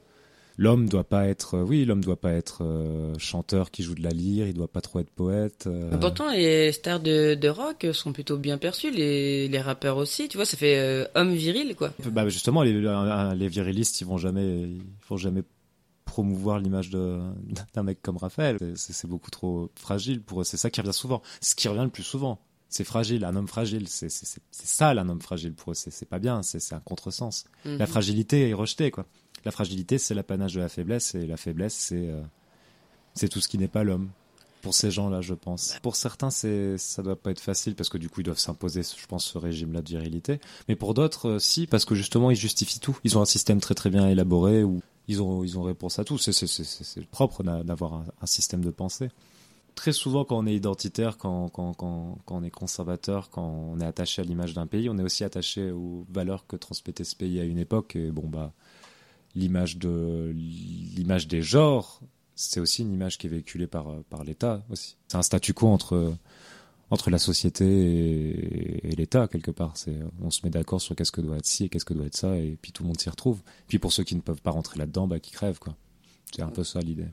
[0.60, 4.02] L'homme doit pas être, euh, oui, l'homme doit pas être euh, chanteur qui joue de
[4.02, 5.68] la lyre, il doit pas trop être poète.
[5.68, 10.28] euh, Pourtant les stars de, de rock sont plutôt bien perçus, les, les rappeurs aussi,
[10.28, 11.92] tu vois, ça fait euh, homme viril quoi.
[12.10, 15.42] Bah justement, les, les virilistes, ils vont jamais, ils vont jamais
[16.04, 16.90] promouvoir l'image
[17.74, 18.56] d'un mec comme Raphaël.
[18.74, 20.44] C'est beaucoup trop fragile pour eux.
[20.44, 21.22] C'est ça qui revient souvent.
[21.40, 22.40] Ce qui revient le plus souvent.
[22.70, 23.86] C'est fragile, un homme fragile.
[23.88, 24.10] C'est
[24.50, 25.74] ça, un homme fragile pour eux.
[25.74, 26.42] C'est pas bien.
[26.42, 27.44] C'est un contresens.
[27.64, 27.86] La Mhm.
[27.86, 29.06] fragilité est rejetée, quoi.
[29.44, 32.22] La fragilité, c'est l'apanage de la faiblesse, et la faiblesse, c'est euh,
[33.14, 34.10] c'est tout ce qui n'est pas l'homme.
[34.60, 35.78] Pour ces gens-là, je pense.
[35.82, 38.82] Pour certains, c'est ça doit pas être facile parce que du coup, ils doivent s'imposer,
[38.82, 40.40] je pense, ce régime-là de virilité.
[40.68, 42.98] Mais pour d'autres, euh, si, parce que justement, ils justifient tout.
[43.04, 46.04] Ils ont un système très très bien élaboré où ils ont ils ont réponse à
[46.04, 46.18] tout.
[46.18, 49.10] C'est propre d'a- d'avoir un, un système de pensée.
[49.76, 53.80] Très souvent, quand on est identitaire, quand, quand, quand, quand on est conservateur, quand on
[53.80, 57.14] est attaché à l'image d'un pays, on est aussi attaché aux valeurs que transmettait ce
[57.14, 57.94] pays à une époque.
[57.94, 58.52] Et bon, bah,
[59.38, 62.00] l'image de l'image des genres,
[62.34, 64.96] c'est aussi une image qui est véhiculée par par l'État aussi.
[65.08, 66.14] C'est un statu quo entre
[66.90, 69.76] entre la société et, et l'État quelque part.
[69.76, 72.06] C'est on se met d'accord sur qu'est-ce que doit être ci et qu'est-ce que doit
[72.06, 73.40] être ça, et puis tout le monde s'y retrouve.
[73.68, 75.76] Puis pour ceux qui ne peuvent pas rentrer là-dedans, bah qui crèvent quoi.
[76.34, 77.08] C'est un peu ça l'idée.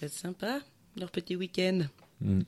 [0.00, 0.60] C'est sympa
[0.96, 1.82] leur petit week-end.
[2.20, 2.40] Mm.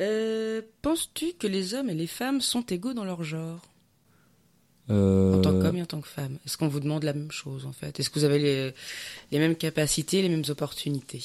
[0.00, 3.60] Euh, Penses-tu que les hommes et les femmes sont égaux dans leur genre?
[4.92, 7.66] En tant qu'homme et en tant que femme Est-ce qu'on vous demande la même chose
[7.66, 7.98] en fait?
[7.98, 8.72] Est-ce que vous avez les,
[9.30, 11.24] les mêmes capacités, les mêmes opportunités?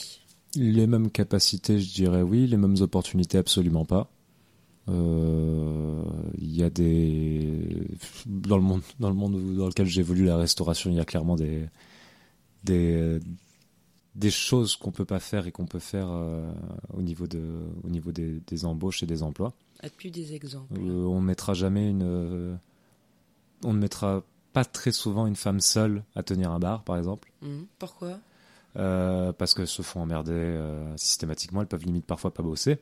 [0.55, 2.47] Les mêmes capacités, je dirais oui.
[2.47, 4.09] Les mêmes opportunités, absolument pas.
[4.89, 6.01] Euh,
[6.39, 7.59] Il y a des
[8.25, 11.35] dans le monde dans le monde dans lequel j'évolue la restauration, il y a clairement
[11.35, 11.65] des
[12.63, 13.19] des
[14.15, 16.49] des choses qu'on peut pas faire et qu'on peut faire euh,
[16.93, 17.43] au niveau de
[17.83, 19.53] au niveau des, des embauches et des emplois.
[19.81, 22.55] As-tu des exemples Euh, on mettra jamais une euh,
[23.63, 27.31] on ne mettra pas très souvent une femme seule à tenir un bar, par exemple.
[27.41, 27.67] Mhm.
[27.79, 28.19] Pourquoi?
[28.77, 31.61] Euh, parce qu'elles se font emmerder euh, systématiquement.
[31.61, 32.77] Elles peuvent limite parfois pas bosser.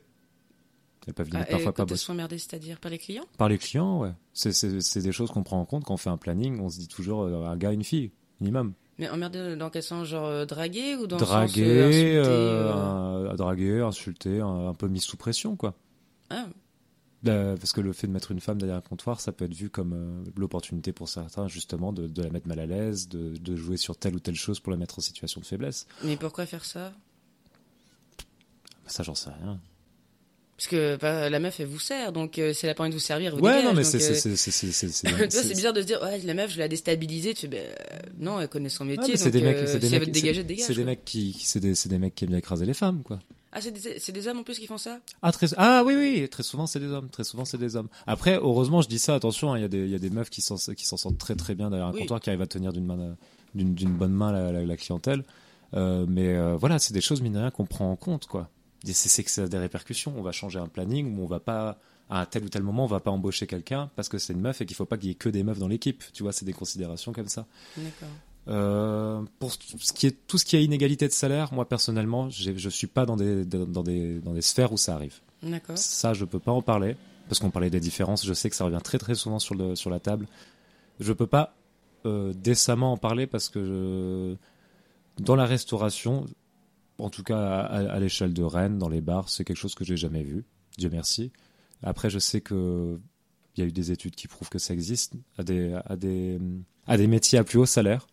[1.06, 2.04] Elles peuvent limite ah, parfois pas elles bosser.
[2.04, 3.24] sont emmerdées, c'est-à-dire par les clients?
[3.38, 4.12] Par les clients, ouais.
[4.34, 6.60] C'est- des choses qu'on prend en compte quand on fait un planning.
[6.60, 8.10] On se dit toujours euh, un gars, une fille,
[8.40, 8.72] minimum.
[8.98, 10.08] Mais emmerdées dans quel sens?
[10.08, 15.00] Genre draguer ou dans le sens, Draguer, insulter, un- draguer, insulter, un, un peu mis
[15.00, 15.74] sous pression, quoi.
[16.30, 16.46] Ah,
[17.28, 19.54] Euh, parce que le fait de mettre une femme derrière un comptoir, ça peut être
[19.54, 23.36] vu comme euh, l'opportunité pour certains, justement, de, de la mettre mal à l'aise, de,
[23.36, 25.86] de jouer sur telle ou telle chose pour la mettre en situation de faiblesse.
[26.04, 26.92] mais pourquoi faire ça?
[28.86, 29.60] Ça, j'en sais rien.
[30.56, 32.90] Parce que bah, la meuf, elle vous sert, donc euh, si elle a pas envie
[32.90, 35.30] de vous servir, vous Ouais, dégage, non, mais c'est c'est- c'est- c'est- c'est- c'est- c'est-
[35.42, 37.34] c'est bizarre de se dire, ouais, la meuf, je l'ai la déstabilisée.
[37.34, 39.12] Tu fais, euh, non, elle connaît son Ah, métier.
[39.12, 40.36] mais c'est donc, des mecs, c'est des mecs, c'est- dégage.
[40.66, 43.18] c'est des qui, c'est des, c'est des mecs qui aiment bien écraser les femmes, quoi.
[43.58, 44.98] Ah, c'est des, c'est des hommes en plus qui font ça?
[45.22, 47.88] Ah, très, ah oui, oui, très souvent c'est des hommes, très souvent c'est des hommes.
[48.06, 50.10] Après, heureusement, je dis ça, attention, hein, il y a des, il y a des
[50.10, 52.00] meufs qui s'en, qui s'en sortent très très bien derrière un Oui.
[52.00, 53.16] comptoir, qui arrivent à tenir d'une main,
[53.54, 55.24] d'une, d'une bonne main la, la- la clientèle.
[55.74, 58.50] Euh, mais euh, voilà, c'est des choses mine de rien qu'on prend en compte, quoi.
[58.86, 60.12] Et c'est, c'est que ça a des répercussions.
[60.18, 61.78] On va changer un planning où on va pas
[62.10, 64.40] à un tel ou tel moment, on va pas embaucher quelqu'un parce que c'est une
[64.40, 66.04] meuf et qu'il faut pas qu'il y ait que des meufs dans l'équipe.
[66.12, 67.46] Tu vois, c'est des considérations comme ça.
[67.76, 68.08] D'accord.
[68.48, 72.68] Euh, pour ce qui est tout ce qui est inégalité de salaire, moi personnellement, je
[72.68, 75.20] suis pas dans des, dans, des dans des sphères où ça arrive.
[75.42, 75.76] D'accord.
[75.76, 76.96] Ça, je peux pas en parler
[77.28, 78.24] parce qu'on parlait des différences.
[78.24, 80.26] Je sais que ça revient très très souvent sur le sur la table.
[81.00, 81.54] Je peux pas
[82.04, 83.64] euh, décemment en parler parce que
[85.18, 86.26] je- dans la restauration,
[86.98, 89.74] en tout cas à, à- à l'échelle de Rennes, dans les bars, c'est quelque chose
[89.74, 90.44] que j'ai jamais vu.
[90.78, 91.32] Dieu merci.
[91.82, 92.98] Après, je sais que
[93.56, 96.38] il y a eu des études qui prouvent que ça existe à des à des
[96.86, 98.06] à des métiers à plus haut salaire.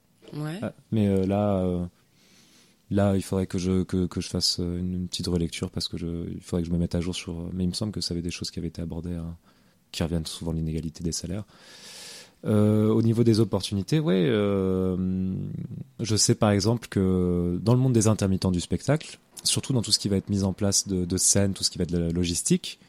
[0.61, 1.85] Ah, mais euh, là, euh,
[2.91, 6.41] là, il faudrait que je que, je fasse euh, une, petite relecture parce que il
[6.41, 7.49] faudrait que je me mette à jour sur.
[7.53, 9.35] Mais il me semble que ça avait des choses qui avaient été abordées, hein,
[9.91, 11.45] qui reviennent souvent l'inégalité des salaires.
[12.45, 18.51] Au niveau des opportunités, ouais, je sais par exemple que dans le monde des intermittents
[18.51, 21.53] du spectacle, surtout dans tout ce qui va être mis en place de, de scène,
[21.53, 22.79] tout ce qui va être de la logistique,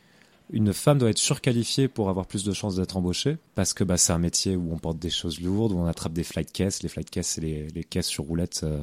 [0.50, 3.96] une femme doit être surqualifiée pour avoir plus de chances d'être embauchée parce que bah,
[3.96, 6.83] c'est un métier où on porte des choses lourdes, où on attrape des flight caisses.
[6.83, 8.80] Les flight caisses, c'est les, les caisses sur roulettes euh,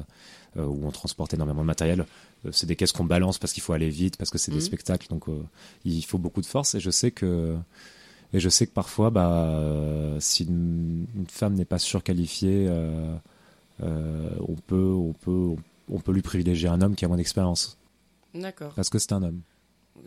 [0.56, 2.04] euh, où on transporte énormément de matériel.
[2.44, 4.58] Euh, c'est des caisses qu'on balance parce qu'il faut aller vite, parce que c'est Mhm.
[4.58, 5.26] des spectacles, donc
[5.84, 6.74] il faut beaucoup de force.
[6.74, 7.56] Et je sais que
[8.34, 9.60] et je sais que parfois, bah,
[10.18, 12.68] si une, une femme n'est pas surqualifiée,
[13.80, 15.54] on peut on peut
[15.90, 17.78] on peut lui privilégier un homme qui a moins d'expérience
[18.34, 18.72] D'accord.
[18.74, 19.40] parce que c'est un homme.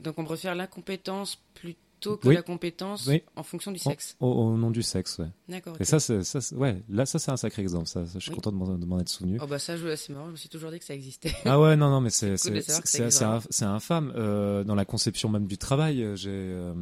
[0.04, 2.36] Donc on préfère l'incompétence plutôt que Oui.
[2.36, 3.24] la compétence Oui.
[3.36, 4.16] en fonction du sexe.
[4.20, 5.30] au- au nom du sexe, ouais.
[5.50, 5.76] D'accord.
[5.80, 7.88] Et ça, c'est, ça, ouais, là, ça, c'est un sacré exemple.
[7.88, 8.36] Ça, ça, je suis Oui.
[8.36, 9.40] content de m'en, être souvenu.
[9.42, 11.34] Oh bah ça, c'est marrant, je me suis toujours dit que ça existait.
[11.46, 14.14] Ah ouais, non, non, mais c'est, c'est, infâme.
[14.16, 16.74] Euh, dans la conception même du travail, euh, j'ai, euh,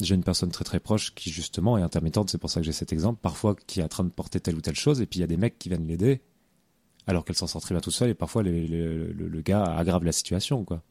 [0.00, 2.30] j'ai une personne très très proche qui justement est intermittente.
[2.30, 3.20] C'est pour ça que j'ai cet exemple.
[3.22, 5.24] Parfois, qui est en train de porter telle ou telle chose, et puis il y
[5.24, 6.22] a des mecs qui viennent l'aider,
[7.06, 8.10] alors qu'elle s'en sort très bien toute seule.
[8.10, 10.82] Et parfois, les- les- le, le gars aggrave la situation, quoi.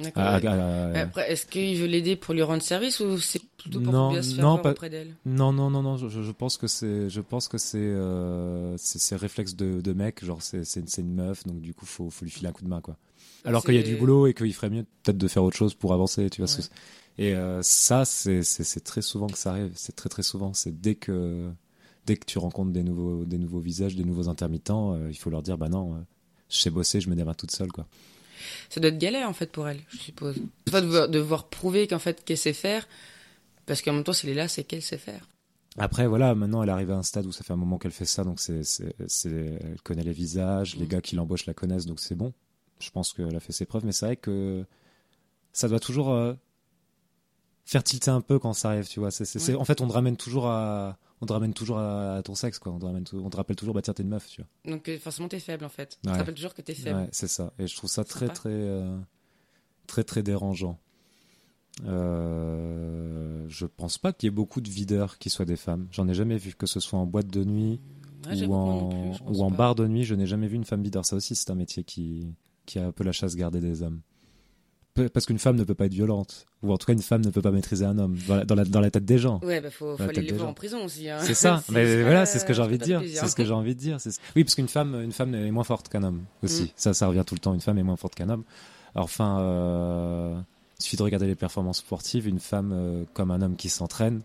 [0.00, 0.22] D'accord.
[0.26, 0.46] Ah, ouais.
[0.46, 3.92] ah, ah, Après, est-ce qu'il veut l'aider pour lui rendre service ou c'est plutôt pour
[3.92, 5.14] Non, bien se faire non, pas- auprès d'elle?
[5.24, 5.96] Non, non, non, non.
[5.96, 9.92] Je, je pense que c'est, je pense que c'est, euh, c'est, c'est réflexe de, de
[9.92, 10.24] mec.
[10.24, 12.52] Genre, c'est, c'est, une- c'est une meuf, donc du coup, faut, faut lui filer un
[12.52, 12.96] coup de main, quoi.
[13.44, 15.74] Alors qu'il y a du boulot et qu'il ferait mieux peut-être de faire autre chose
[15.74, 16.48] pour avancer, tu vois.
[16.48, 16.68] ce Ouais.
[16.68, 19.70] que- Et euh, ça, c'est, c'est, c'est très souvent que ça arrive.
[19.76, 20.54] C'est très très souvent.
[20.54, 21.48] C'est dès que,
[22.06, 25.30] dès que tu rencontres des nouveaux, des nouveaux visages, des nouveaux intermittents, euh, il faut
[25.30, 26.04] leur dire, bah non,
[26.50, 27.86] je sais bosser, je me démarre toute seule, quoi.
[28.70, 30.36] Ça doit être galère en fait pour elle, je suppose.
[30.66, 32.86] De devoir, devoir prouver qu'en fait qu'elle sait faire,
[33.66, 35.28] parce qu'en même temps, si elle est là, c'est qu'elle sait faire.
[35.76, 38.04] Après, voilà, maintenant, elle arrive à un stade où ça fait un moment qu'elle fait
[38.04, 38.62] ça, donc c'est,
[39.26, 40.88] elle connaît les visages, les Mhm.
[40.88, 42.32] gars qui l'embauchent la connaissent, donc c'est bon.
[42.78, 44.64] Je pense qu'elle a fait ses preuves, mais c'est vrai que
[45.52, 46.34] ça doit toujours euh,
[47.64, 49.08] faire tilter un peu quand ça arrive, tu vois.
[49.10, 49.54] Ouais.
[49.54, 52.58] en fait, on te ramène toujours à, on te ramène toujours à, à ton sexe,
[52.58, 52.72] quoi.
[52.72, 54.72] On te ramène, on te rappelle toujours, bah tiens, t'es une meuf, tu vois.
[54.72, 55.98] Donc euh, forcément, t'es faible en fait.
[56.04, 56.12] Ouais.
[56.12, 56.98] te rappelles toujours que t'es faible.
[56.98, 57.52] Ouais, c'est ça.
[57.58, 58.98] Et je trouve ça très, très, euh,
[59.86, 60.78] très, très dérangeant.
[61.84, 65.88] Euh, je pense pas qu'il y ait beaucoup de videurs qui soient des femmes.
[65.90, 67.80] J'en ai jamais vu, que ce soit en boîte de nuit,
[68.26, 70.82] Ouais, ou en, plus, ou en bar de nuit, je n'ai jamais vu une femme
[70.82, 71.04] videur.
[71.04, 72.32] Ça aussi, c'est un métier qui,
[72.64, 74.00] qui a un peu la chasse gardée des hommes.
[75.12, 77.30] Parce qu'une femme ne peut pas être violente ou en tout cas une femme ne
[77.30, 79.40] peut pas maîtriser un homme dans la, dans la, dans la tête des gens.
[79.42, 81.08] Ouais, bah faut, faut aller les voir en prison aussi.
[81.08, 81.18] Hein.
[81.22, 81.62] C'est ça.
[81.68, 83.02] mais voilà, c'est ce que j'ai envie de dire.
[83.04, 83.98] C'est ce que j'ai envie de dire.
[84.36, 86.64] Oui, parce qu'une femme, une femme est moins forte qu'un homme aussi.
[86.64, 86.68] Mm.
[86.76, 87.54] Ça, ça revient tout le temps.
[87.54, 88.44] Une femme est moins forte qu'un homme.
[88.94, 90.38] Alors, enfin, euh,
[90.78, 92.28] il suffit de regarder les performances sportives.
[92.28, 94.22] Une femme euh, comme un homme qui s'entraîne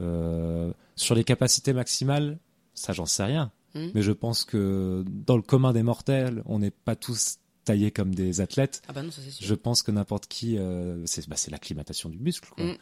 [0.00, 2.38] euh, sur les capacités maximales,
[2.74, 3.50] ça, j'en sais rien.
[3.74, 3.88] Mm.
[3.94, 8.14] Mais je pense que dans le commun des mortels, on n'est pas tous taillés comme
[8.14, 8.82] des athlètes.
[8.88, 9.46] Ah bah non, ça c'est sûr.
[9.46, 12.48] Je pense que n'importe qui, euh, c'est bah, l'acclimatation du muscle.
[12.50, 12.64] Quoi.
[12.64, 12.76] Mm.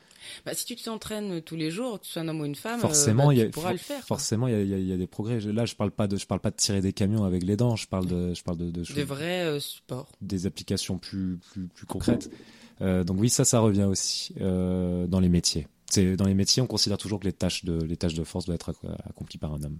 [0.45, 2.81] Bah, si tu t'entraînes tous les jours, que tu sois un homme ou une femme,
[2.81, 4.05] forcément, euh, bah, tu y pourras le faire.
[4.05, 5.40] Forcément, il y, y, a des progrès.
[5.40, 7.77] Là, je parle pas de, je parle pas de tirer des camions avec les dents.
[7.77, 11.66] Je parle de, je parle de, de, de vrais euh, sports, des applications plus, plus,
[11.66, 12.31] plus concrètes.
[12.81, 15.66] Euh, donc oui, ça, ça revient aussi euh, dans les métiers.
[15.90, 18.47] C'est dans les métiers, on considère toujours que les tâches de, les tâches de force
[18.47, 18.75] doivent être
[19.09, 19.79] accomplies par un homme.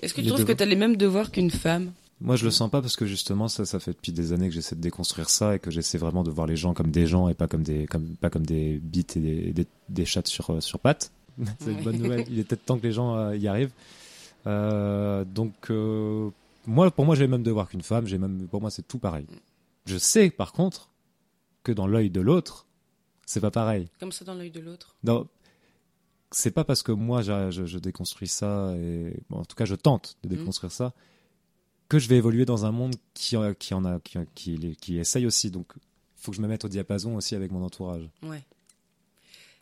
[0.00, 1.92] Est-ce que tu trouves que tu as les mêmes devoirs qu'une femme?
[2.20, 4.54] Moi, je le sens pas parce que justement, ça, ça fait depuis des années que
[4.54, 7.28] j'essaie de déconstruire ça et que j'essaie vraiment de voir les gens comme des gens
[7.28, 10.50] et pas comme des, comme, pas comme des bites et des, des, des chattes sur,
[10.50, 11.12] euh, sur pattes.
[11.58, 12.24] C'est une bonne nouvelle.
[12.30, 13.72] Il est peut-être temps que les gens euh, y arrivent.
[14.46, 16.30] Euh, donc, euh,
[16.66, 18.06] moi, pour moi, j'ai même devoir qu'une femme.
[18.06, 19.26] J'ai même, pour moi, c'est tout pareil.
[19.86, 20.90] Je sais, par contre,
[21.62, 22.66] que dans l'œil de l'autre,
[23.26, 23.88] c'est pas pareil.
[23.98, 24.94] Comme ça, dans l'œil de l'autre.
[25.02, 25.26] Non,
[26.30, 29.64] c'est pas parce que moi, je, je, je déconstruis ça et, bon, en tout cas,
[29.64, 30.76] je tente de déconstruire mmh.
[30.76, 30.92] ça
[31.88, 35.26] que je vais évoluer dans un monde qui, qui en a, qui, qui, qui essaye
[35.26, 35.50] aussi.
[35.50, 35.80] Donc, il
[36.16, 38.08] faut que je me mette au diapason aussi avec mon entourage.
[38.22, 38.42] Ouais.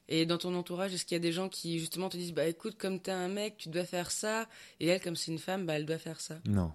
[0.09, 2.47] Et dans ton entourage, est-ce qu'il y a des gens qui justement te disent, bah
[2.47, 4.47] écoute, comme t'es un mec, tu dois faire ça,
[4.81, 6.73] et elle, comme c'est une femme, bah elle doit faire ça Non.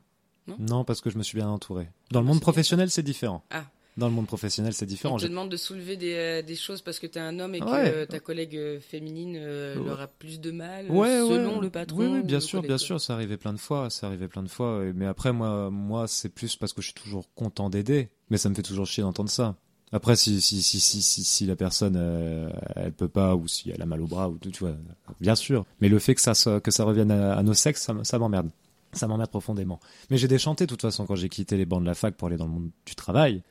[0.47, 1.89] Non, non parce que je me suis bien entouré.
[2.11, 3.43] Dans le monde professionnel, c'est différent.
[3.49, 3.65] Ah.
[3.97, 5.15] Dans le monde professionnel, c'est différent.
[5.15, 7.55] On te demande de soulever des, euh, des choses parce que tu es un homme
[7.55, 9.89] et que euh, ta collègue euh, féminine ouais.
[9.89, 11.97] aura plus de mal ouais, selon le patron.
[11.97, 14.49] Oui, oui bien sûr, bien sûr, ça arrivait plein de fois, ça arrivait plein de
[14.49, 14.83] fois.
[14.93, 18.49] Mais après, moi, moi, c'est plus parce que je suis toujours content d'aider, mais ça
[18.49, 19.55] me fait toujours chier d'entendre ça.
[19.91, 21.95] Après, si si si si la personne
[22.75, 24.75] elle peut pas ou si elle a mal au bras ou tout, tu vois,
[25.19, 25.65] bien sûr.
[25.81, 28.51] Mais le fait que ça que ça revienne à, nos sexes, ça, ça m'emmerde.
[28.93, 29.79] Ça m'emmerde profondément.
[30.11, 32.27] Mais j'ai déchanté de toute façon quand j'ai quitté les bancs de la fac pour
[32.27, 33.41] aller dans le monde du travail.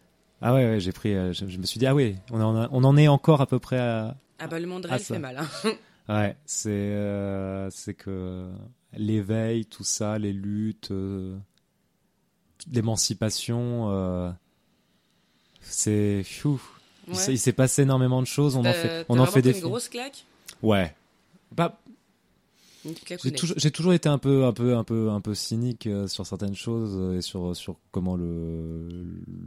[0.43, 1.15] Ah ouais, ouais j'ai pris.
[1.15, 3.47] Euh, je, je, me suis dit ah oui, on en, on en est encore à
[3.47, 4.17] peu près à.
[4.39, 5.39] Ah bah le monde réel fait mal.
[5.39, 5.73] Hein.
[6.09, 8.51] ouais, c'est euh, c'est que
[8.97, 11.37] l'éveil, tout ça, les luttes, euh,
[12.71, 14.31] l'émancipation, euh,
[15.61, 16.25] c'est.
[16.45, 17.15] Ouais.
[17.29, 18.57] Il s'est passé énormément de choses.
[18.57, 19.59] On en fait, on en fait des.
[19.59, 20.25] Une grosse claque?
[20.63, 20.95] Ouais.
[21.53, 21.79] Bah.
[23.25, 26.55] J'ai toujours, toujours, été un peu, un peu, un peu, un peu cynique sur certaines
[26.55, 28.87] choses et sur, sur comment le,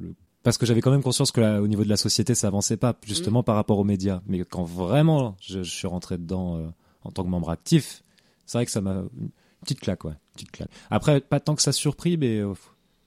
[0.02, 0.13] le
[0.50, 2.76] parce que j'avais quand même conscience que là, au niveau de la société, ça avançait
[2.76, 3.44] pas, justement mmh.
[3.44, 4.24] par rapport aux médias.
[4.26, 6.68] Mais quand vraiment je, je suis rentré dedans euh,
[7.04, 8.02] en tant que membre actif,
[8.48, 9.30] c'est vrai que ça m'a une
[9.62, 10.72] petite claque, ouais, petite claque.
[10.90, 12.56] Après, pas tant que ça surpris, mais euh,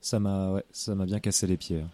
[0.00, 1.80] ça m'a, ouais, ça m'a bien cassé les pieds.
[1.80, 1.90] Hein.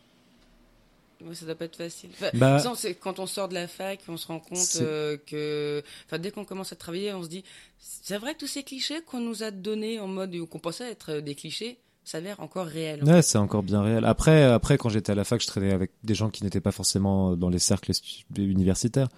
[1.26, 2.10] Ouais, ça doit pas être facile.
[2.12, 5.82] Enfin, bah, c'est quand on sort de la fac, on se rend compte euh, que,
[6.04, 7.42] enfin, dès qu'on commence à travailler, on se dit,
[7.78, 11.20] c'est vrai que tous ces clichés qu'on nous a donnés en mode qu'on pensait être
[11.20, 13.04] des clichés, s'avère encore réel.
[13.04, 14.04] Ouais, c'est encore bien réel.
[14.04, 16.72] Après, après, quand j'étais à la fac, je traînais avec des gens qui n'étaient pas
[16.72, 17.92] forcément dans les cercles
[18.36, 19.08] universitaires,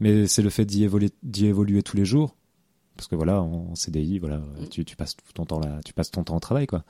[0.00, 2.36] mais c'est le fait d'y évoluer, d'y évoluer tous les jours,
[2.96, 4.68] parce que voilà, en CDI, voilà, mm.
[4.70, 6.84] tu, tu, passes tout ton temps là, tu passes ton temps au travail, quoi.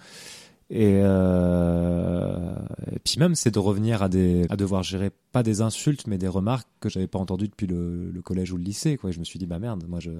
[0.71, 2.57] Et, euh...
[2.90, 6.19] et puis même, c'est de revenir à des, à devoir gérer pas des insultes, mais
[6.19, 9.11] des remarques que j'avais pas entendues depuis le, le, collège ou le lycée, quoi.
[9.11, 10.11] Et je me suis dit, bah merde, moi je,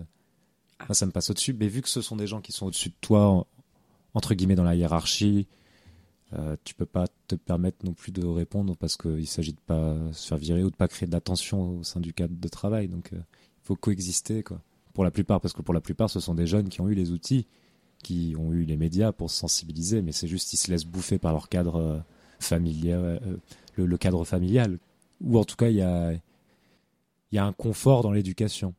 [0.79, 0.85] ah.
[0.89, 1.55] moi, ça me passe au-dessus.
[1.59, 3.47] Mais vu que ce sont des gens qui sont au-dessus de toi
[4.15, 5.47] entre guillemets dans la hiérarchie.
[6.33, 9.97] Euh, tu peux pas te permettre non plus de répondre parce qu'il s'agit de pas
[10.13, 11.21] se faire virer ou de pas créer de la
[11.57, 12.89] au sein du cadre de travail.
[12.89, 13.23] Donc il euh,
[13.63, 14.61] faut coexister quoi.
[14.95, 16.95] Pour la plupart, parce que pour la plupart, ce sont des jeunes qui ont eu
[16.95, 17.49] les outils,
[18.03, 21.19] qui ont eu les médias pour se sensibiliser, mais c'est juste qu'ils se laissent bouffer
[21.19, 21.99] par leur cadre euh,
[22.39, 23.37] familial, euh,
[23.75, 24.79] le, cadre familial,
[25.21, 28.75] ou en tout cas il y a il y a un confort dans l'éducation.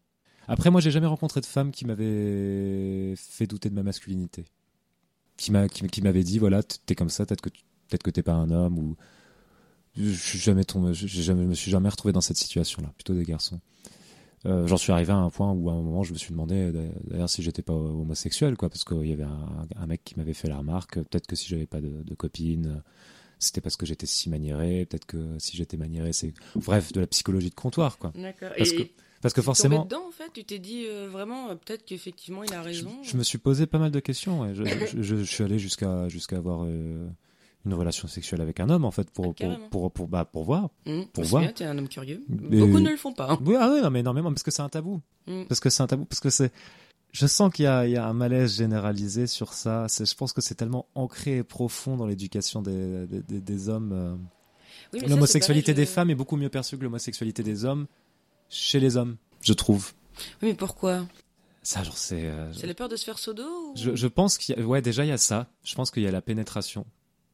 [0.47, 4.45] Après, moi, j'ai jamais rencontré de femme qui m'avait fait douter de ma masculinité
[5.37, 8.33] qui m'a qui, m'avait dit voilà t'es comme ça peut-être que peut-être que t'es pas
[8.33, 8.95] un homme ou
[9.97, 13.23] je jamais tombé je jamais me suis jamais retrouvé dans cette situation là plutôt des
[13.23, 13.59] garçons.
[14.45, 16.71] Euh, j'en suis arrivé à un point où à un moment je me suis demandé
[17.05, 20.47] d'ailleurs si j'étais pas homosexuel quoi parce qu'il y avait un, mec qui m'avait fait
[20.47, 22.83] la remarque peut-être que si j'avais pas de copine
[23.39, 27.07] c'était parce que j'étais si maniéré peut-être que si j'étais maniéré c'est bref de la
[27.07, 28.75] psychologie de comptoir quoi d'accord parce et...
[28.75, 28.83] que
[29.25, 29.85] parce que forcément.
[29.85, 32.91] dedans, en fait, tu t'es dit euh, vraiment, euh, peut-être qu'effectivement, il a raison.
[33.01, 34.41] Je, je, me suis posé pas mal de questions.
[34.41, 34.53] Ouais.
[34.53, 34.63] Je,
[35.01, 37.07] je, je, suis allé jusqu'à jusqu'à avoir euh,
[37.65, 40.43] une relation sexuelle avec un homme, en fait, pour ah, pour, pour, pour, bah, pour
[40.43, 40.69] voir.
[40.85, 41.41] Mmh, pour voir.
[41.41, 42.23] Bien, es un homme curieux.
[42.29, 43.31] Beaucoup ne le font pas.
[43.31, 43.39] Hein.
[43.43, 45.01] Oui, ah oui, non, mais énormément, parce que c'est un tabou.
[45.25, 45.45] Mmh.
[45.45, 46.51] Parce que c'est un tabou, parce que c'est.
[47.17, 49.87] Je sens qu'il y a, il y a un malaise généralisé sur ça.
[49.87, 53.91] Je pense que c'est tellement ancré et profond dans l'éducation des, des, des, des, hommes.
[53.93, 54.15] Euh
[54.91, 57.87] Oui, L'homosexualité des je- femmes est beaucoup mieux perçue que l'homosexualité des hommes
[58.49, 59.93] chez les hommes, je trouve.
[60.41, 61.05] Oui, mais pourquoi?
[61.63, 62.25] Ça, genre, c'est.
[62.25, 63.73] euh, C'est la peur de se faire sodo ou...
[63.77, 64.65] je, je pense qu'il y a.
[64.65, 65.47] Ouais, déjà, il y a ça.
[65.63, 66.85] Je pense qu'il y a la pénétration.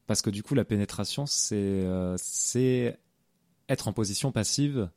[0.06, 2.98] Parce que du coup, la pénétration, c'est euh, c'est
[3.68, 4.88] être en position passive.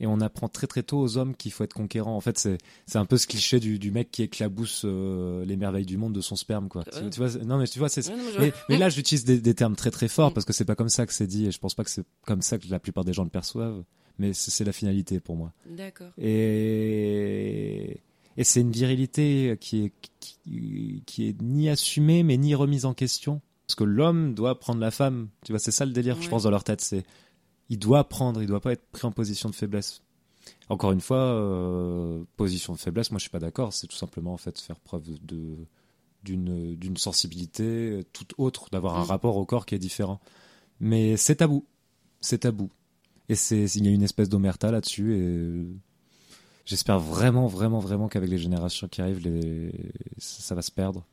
[0.00, 2.16] Et on apprend très très tôt aux hommes qu'il faut être conquérant.
[2.16, 5.56] En fait, c'est c'est un peu ce cliché du, du mec qui éclabousse euh, les
[5.56, 6.82] merveilles du monde de son sperme, quoi.
[6.92, 7.02] Ouais.
[7.04, 8.88] Tu, tu vois, c'est- non mais tu vois, c'est Ouais, mais je- mais, mais là,
[8.88, 10.34] j'utilise des, des termes très très forts Mm.
[10.34, 12.04] parce que c'est pas comme ça que c'est dit et je pense pas que c'est
[12.26, 13.84] comme ça que la plupart des gens le perçoivent.
[14.18, 15.52] Mais c'est la finalité pour moi.
[15.70, 16.10] D'accord.
[16.18, 18.00] Et,
[18.36, 22.94] et c'est une virilité qui est, qui, qui est ni assumée mais ni remise en
[22.94, 23.40] question.
[23.66, 25.28] Parce que l'homme doit prendre la femme.
[25.44, 26.80] Tu vois, c'est ça le délire, je pense, dans leur tête.
[26.82, 27.04] C'est
[27.72, 30.02] il doit prendre, il doit pas être pris en position de faiblesse.
[30.68, 33.72] Encore une fois, euh, position de faiblesse, moi je suis pas d'accord.
[33.72, 35.56] C'est tout simplement en fait faire preuve de
[36.22, 39.08] d'une d'une sensibilité toute autre, d'avoir un Mm.
[39.08, 40.20] rapport au corps qui est différent.
[40.80, 41.64] Mais c'est tabou,
[42.20, 42.70] c'est tabou.
[43.30, 45.64] Et c'est il y a une espèce d'omerta là-dessus et euh,
[46.66, 49.72] j'espère vraiment vraiment vraiment qu'avec les générations qui arrivent, les
[50.18, 51.06] ça va se perdre.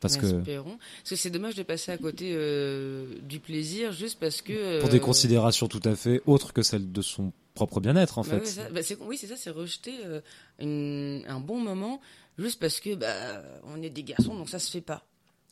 [0.00, 0.26] Parce que.
[0.32, 4.80] Parce que c'est dommage de passer à côté euh, du plaisir juste parce que.
[4.80, 8.22] pour des euh, considérations tout à fait autres que celles de son propre bien-être en
[8.22, 8.46] bah fait.
[8.46, 10.20] ça- bah c'est- oui, c'est ça, c'est rejeter euh,
[10.58, 12.00] une- un bon moment
[12.36, 15.04] juste parce que bah, on est des garçons, donc ça se fait pas.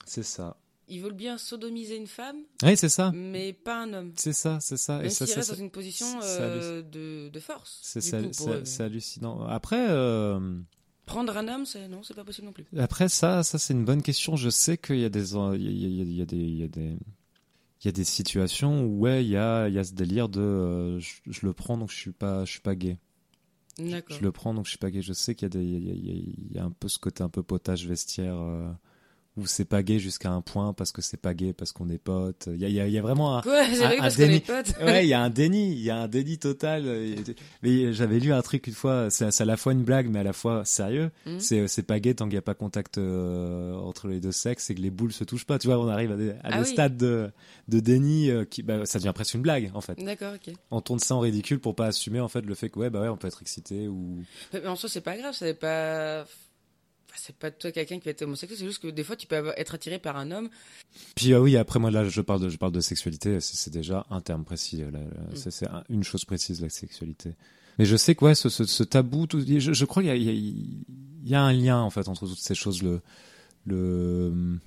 [0.04, 0.56] C'est ça.
[0.88, 3.12] Ils veulent bien sodomiser une femme, Oui, c'est ça.
[3.14, 4.12] mais pas un homme.
[4.16, 4.96] C'est ça, c'est ça.
[4.98, 7.78] Même Et ça, ça- dans une position euh, de, de force.
[7.82, 9.46] c'est hallucinant.
[9.46, 10.40] Après, euh,
[11.06, 12.64] Prendre un homme, c'est non, c'est pas possible non plus.
[12.78, 14.36] après ça, ça c'est une bonne question.
[14.36, 16.96] Je sais qu'il y a des, il y a, des, il y a des,
[17.80, 20.28] il y a des situations où ouais, il y a, il y a ce délire
[20.28, 22.98] de, euh, je, je le prends donc je suis pas, je suis pas gay.
[23.78, 24.16] D'accord.
[24.16, 25.02] Je le prends donc je suis pas gay.
[25.02, 26.14] Je sais qu'il y a des, il y a, il y a-
[26.50, 28.70] il y a un peu ce côté un peu potage vestiaire euh,
[29.38, 31.96] où c'est pas gay jusqu'à un point parce que c'est pas gay parce qu'on est
[31.96, 32.48] potes.
[32.52, 33.96] Il y a, il y a, il y a vraiment un, Quoi C'est un- vrai
[33.98, 34.34] un parce qu'on déni.
[34.36, 34.74] est potes.
[34.82, 36.84] ouais, il y a un déni, il y a un déni total.
[37.62, 40.22] Mais j'avais lu un truc une fois, c'est à la fois une blague mais à
[40.22, 41.10] la fois sérieux.
[41.26, 41.40] Mhm.
[41.40, 44.68] C'est c'est pas gay tant qu'il n'y a pas contact euh, entre les deux sexes
[44.70, 45.58] et que les boules se touchent pas.
[45.58, 46.72] Tu vois, on arrive à des, à Ah des oui.
[46.72, 47.30] stades de,
[47.68, 49.98] de déni euh, qui, bah, ça devient presque une blague en fait.
[50.04, 50.52] D'accord, ok.
[50.70, 53.00] On tourne ça en ridicule pour pas assumer en fait le fait que ouais bah
[53.00, 56.26] ouais on peut être excité ou Mais mais en soi, c'est pas grave, c'est pas.
[57.16, 59.52] C'est pas toi quelqu'un qui va être homosexuel, c'est juste que des fois tu peux
[59.56, 60.48] être attiré par un homme.
[61.14, 64.06] Puis ah oui, après moi là je parle de je parle de sexualité, c'est déjà
[64.10, 64.98] un terme précis, là,
[65.34, 67.34] c'est c'est un- une chose précise la sexualité.
[67.78, 70.84] Mais je sais que ouais, ce, ce, ce tabou, tout, je, je crois qu'il y
[71.24, 73.00] y a un lien en fait entre toutes ces choses, le
[73.66, 74.58] le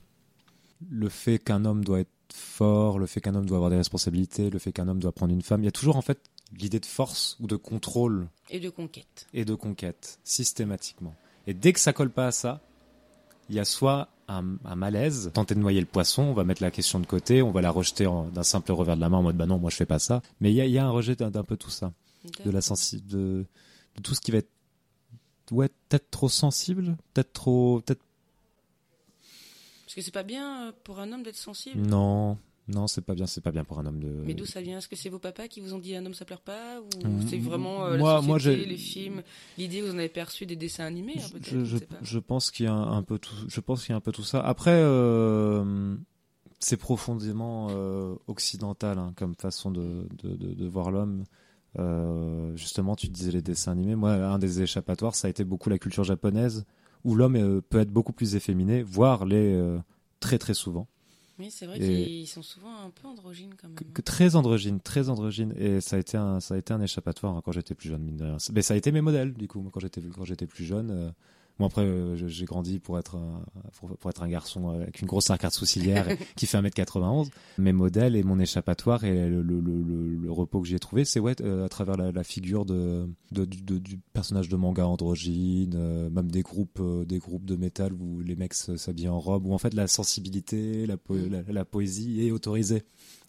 [0.90, 4.50] le fait qu'un homme doit être fort, le fait qu'un homme doit avoir des responsabilités,
[4.50, 6.20] le fait qu'un homme doit prendre une femme, il y a toujours en fait
[6.58, 9.28] l'idée de force ou de contrôle Et de conquête.
[9.34, 11.16] et de conquête systématiquement.
[11.48, 12.62] Et dès que ça colle pas à ça,
[13.50, 16.64] il y a soit un, un malaise, tenter de noyer le poisson, on va mettre
[16.64, 19.24] la question de côté, on va la rejeter d'un simple revers de la main en
[19.24, 20.22] mode bah non, moi je fais pas ça.
[20.40, 21.94] Mais il y a, il y a un rejet d'un peu tout ça,
[22.44, 23.46] de la sensi de,
[23.96, 24.50] de tout ce qui va être
[25.52, 28.02] ouais peut-être trop sensible, peut-être trop, peut-être
[29.86, 31.80] Parce que c'est pas bien euh, pour un homme d'être sensible.
[31.80, 34.10] non, non c'est pas bien, c'est pas bien pour un homme de.
[34.26, 34.78] Mais d'où ça vient?
[34.80, 36.80] Est-ce que c'est vos papas qui vous ont dit un homme ça pleure pas?
[36.82, 39.22] Ou Mm, c'est vraiment euh, moi- la moi, société, les films,
[39.58, 42.22] l'idée vous en avez perçu des dessins animés hein, peut-être je, je pas.
[42.22, 44.12] pense qu'il y a un, un peu tout je pense qu'il y a un peu
[44.12, 44.42] tout ça.
[44.42, 45.96] Après euh,
[46.60, 51.24] c'est profondément euh, occidental hein, comme façon de, de, de, de voir l'homme.
[51.78, 53.96] Euh, justement tu disais les dessins animés.
[53.96, 56.66] Moi un des échappatoires ça a été beaucoup la culture japonaise
[57.04, 59.78] où l'homme euh, peut être beaucoup plus efféminé voire les euh,
[60.22, 60.88] très très souvent
[61.38, 63.76] Oui, c'est vrai qu'ils sont souvent un peu androgynes quand même.
[63.76, 66.82] que, que très androgyne, très androgyne, et ça a été un, ça a été un
[66.82, 68.38] échappatoire hein, quand j'étais plus jeune, mine de rien.
[68.54, 70.92] Mais ça a été mes modèles, du coup, moi, quand j'étais, quand j'étais plus jeune.
[70.92, 71.12] euh,
[71.58, 73.42] Bon après, euh, j'ai grandi pour être un,
[73.80, 77.30] pour, pour être un garçon avec une grosse arcade sourcilière qui fait 1m91.
[77.60, 80.80] Mes modèles et mon échappatoire et le, le, le, le- le repos que j'y ai
[80.80, 84.50] trouvé, c'est ouais, euh, à travers la, la figure de, de, du- de- du personnage
[84.50, 88.54] de manga androgyne, euh, même des groupes, euh, des groupes de métal où les mecs
[88.54, 92.84] s'habillent en robe, où en fait la sensibilité, la, po- la, la poésie est autorisée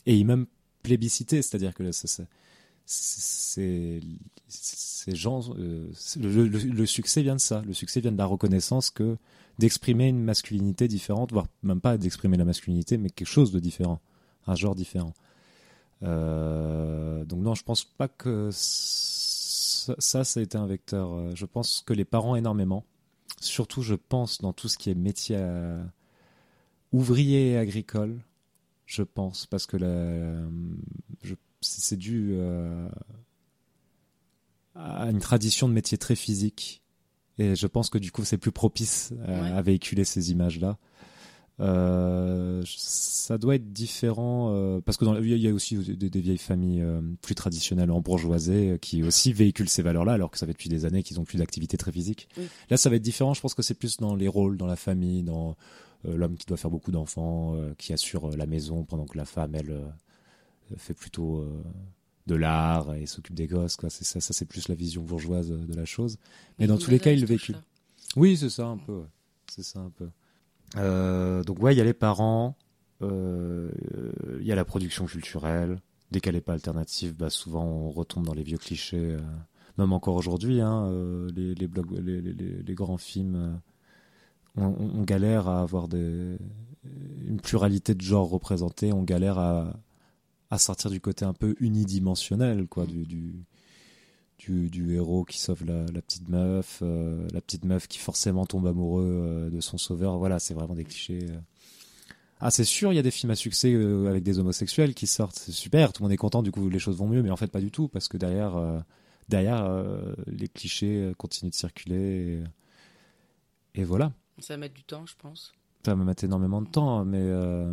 [0.06, 0.46] et même
[0.82, 2.24] plébiscité, c'est-à-dire que ça- ça-
[2.86, 4.00] ces
[5.14, 7.62] gens, euh, le, succès vient de ça.
[7.62, 9.16] Le succès vient de la reconnaissance que
[9.58, 14.00] d'exprimer une masculinité différente, voire même pas d'exprimer la masculinité, mais quelque chose de différent,
[14.46, 15.14] un genre différent.
[16.02, 21.12] Euh, donc non, je pense pas que ça, ça, a été un vecteur.
[21.12, 22.84] Euh, Je pense que les parents énormément.
[23.40, 25.38] Surtout, je pense dans tout ce qui est métier
[26.92, 28.22] ouvrier et agricole.
[28.86, 30.46] Je pense parce que la,
[31.66, 32.88] c'est dû euh,
[34.74, 36.82] à une tradition de métier très physique
[37.38, 39.50] et je pense que du coup c'est plus propice à, Ouais.
[39.52, 40.78] à véhiculer ces images là
[41.58, 46.20] Euh, ça doit être différent euh, parce que dans il y a aussi des, des
[46.20, 50.36] vieilles familles euh, plus traditionnelles en bourgeoisie euh, qui aussi véhiculent ces valeurs-là alors que
[50.36, 52.28] ça fait depuis des années qu'ils ont plus d'activité très physique.
[52.36, 52.44] Oui.
[52.68, 53.32] Là, ça va être différent.
[53.32, 55.56] Je pense que c'est plus dans les rôles, dans la famille, dans
[56.06, 59.16] euh, l'homme qui doit faire beaucoup d'enfants, euh, qui assure euh, la maison pendant que
[59.16, 59.88] la femme elle euh,
[60.76, 61.62] fait plutôt euh,
[62.26, 63.76] de l'art et s'occupe des gosses.
[63.76, 63.90] Quoi.
[63.90, 66.18] C'est ça, ça c'est plus la vision bourgeoise de la chose.
[66.58, 67.62] Mais dans tous les cas, il le là.
[68.16, 68.92] Oui, c'est ça un peu.
[69.00, 69.06] ouais.
[69.50, 70.08] C'est ça un peu.
[70.76, 72.56] Euh, donc ouais, il y a les parents,
[73.02, 73.70] euh,
[74.40, 75.80] il y a la production culturelle.
[76.10, 79.14] Dès qu'elle n'est pas alternative, bah souvent on retombe dans les vieux clichés.
[79.14, 79.20] euh,
[79.78, 83.54] même encore aujourd'hui, hein, euh, les, les, blogs, les, les, les- les grands films, euh,
[84.56, 86.38] on, on- on galère à avoir des,
[87.26, 88.92] une pluralité de genres représentés.
[88.92, 89.74] On galère à,
[90.50, 93.44] à sortir du côté un peu unidimensionnel, quoi, du, du,
[94.38, 98.46] du, du héros qui sauve la, la petite meuf, euh, la petite meuf qui forcément
[98.46, 100.18] tombe amoureux euh, de son sauveur.
[100.18, 101.26] Voilà, c'est vraiment des clichés.
[101.30, 101.38] euh.
[102.38, 105.06] Ah, c'est sûr, il y a des films à succès euh, avec des homosexuels qui
[105.06, 107.30] sortent, c'est super, tout le monde est content, du coup les choses vont mieux, mais
[107.30, 108.84] en fait pas du tout, parce que derrière,
[109.28, 109.84] derrière
[110.26, 112.42] les clichés continuent de circuler.
[113.74, 114.12] Et, et voilà.
[114.38, 115.54] Ça va mettre du temps, je pense.
[115.84, 117.72] Ça va me mettre énormément de temps, mais, euh,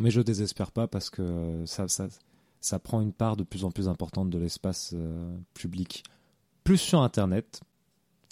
[0.00, 2.08] mais je désespère pas parce que ça, ça,
[2.60, 6.02] ça prend une part de plus en plus importante de l'espace euh, public.
[6.64, 7.60] Plus sur Internet,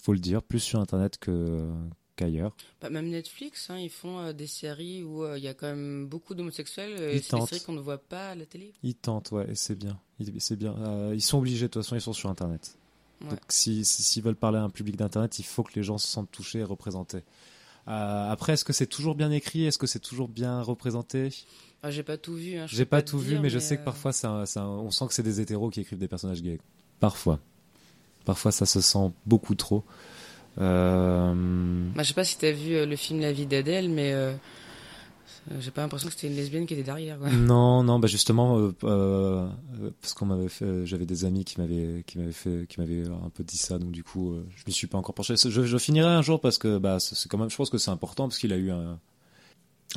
[0.03, 1.69] faut le dire, plus sur Internet que
[2.15, 2.55] qu'ailleurs.
[2.81, 5.67] Bah, même Netflix, hein, ils font euh, des séries où euh, il y a quand
[5.67, 6.91] même beaucoup d'homosexuels.
[7.01, 8.73] et c'est des séries qu'on ne voit pas à la télé.
[8.83, 9.99] Ils tentent, ouais, et c'est bien.
[10.19, 11.11] Ils, c'est bien.
[11.13, 12.77] Ils sont obligés, de toute façon, ils sont sur Internet.
[13.21, 13.29] Ouais.
[13.29, 15.97] Donc, si- si- s'ils veulent parler à un public d'Internet, il faut que les gens
[15.97, 17.23] se sentent touchés et représentés.
[17.87, 19.65] Euh, après, est-ce que c'est toujours bien écrit?
[19.65, 21.29] Est-ce que c'est toujours bien représenté?
[21.81, 22.57] Enfin, j'ai pas tout vu.
[22.57, 24.89] Hein, J'ai pas tout vu, dire, mais je sais que euh, parfois, c'est un- on
[24.91, 26.59] sent que c'est des hétéros qui écrivent des personnages gays.
[26.99, 27.39] Parfois.
[28.25, 29.83] Parfois, ça se sent beaucoup trop.
[30.59, 31.33] Euh,
[31.95, 34.13] Bah, je sais pas si t'as vu euh, le film La vie d'Adèle, mais
[35.59, 37.19] j'ai pas l'impression que c'était une lesbienne qui était derrière.
[37.19, 39.47] Non, non, bah justement, euh, euh,
[39.81, 42.79] euh, parce qu'on m'avait fait, euh, j'avais des amis qui m'avaient, qui m'avaient fait, qui
[42.79, 45.35] m'avaient un peu dit ça, donc du coup, euh, je m'y suis pas encore penché.
[45.37, 47.91] Je, je finirai un jour parce que, bah, c'est quand même, je pense que c'est
[47.91, 48.99] important parce qu'il a eu un,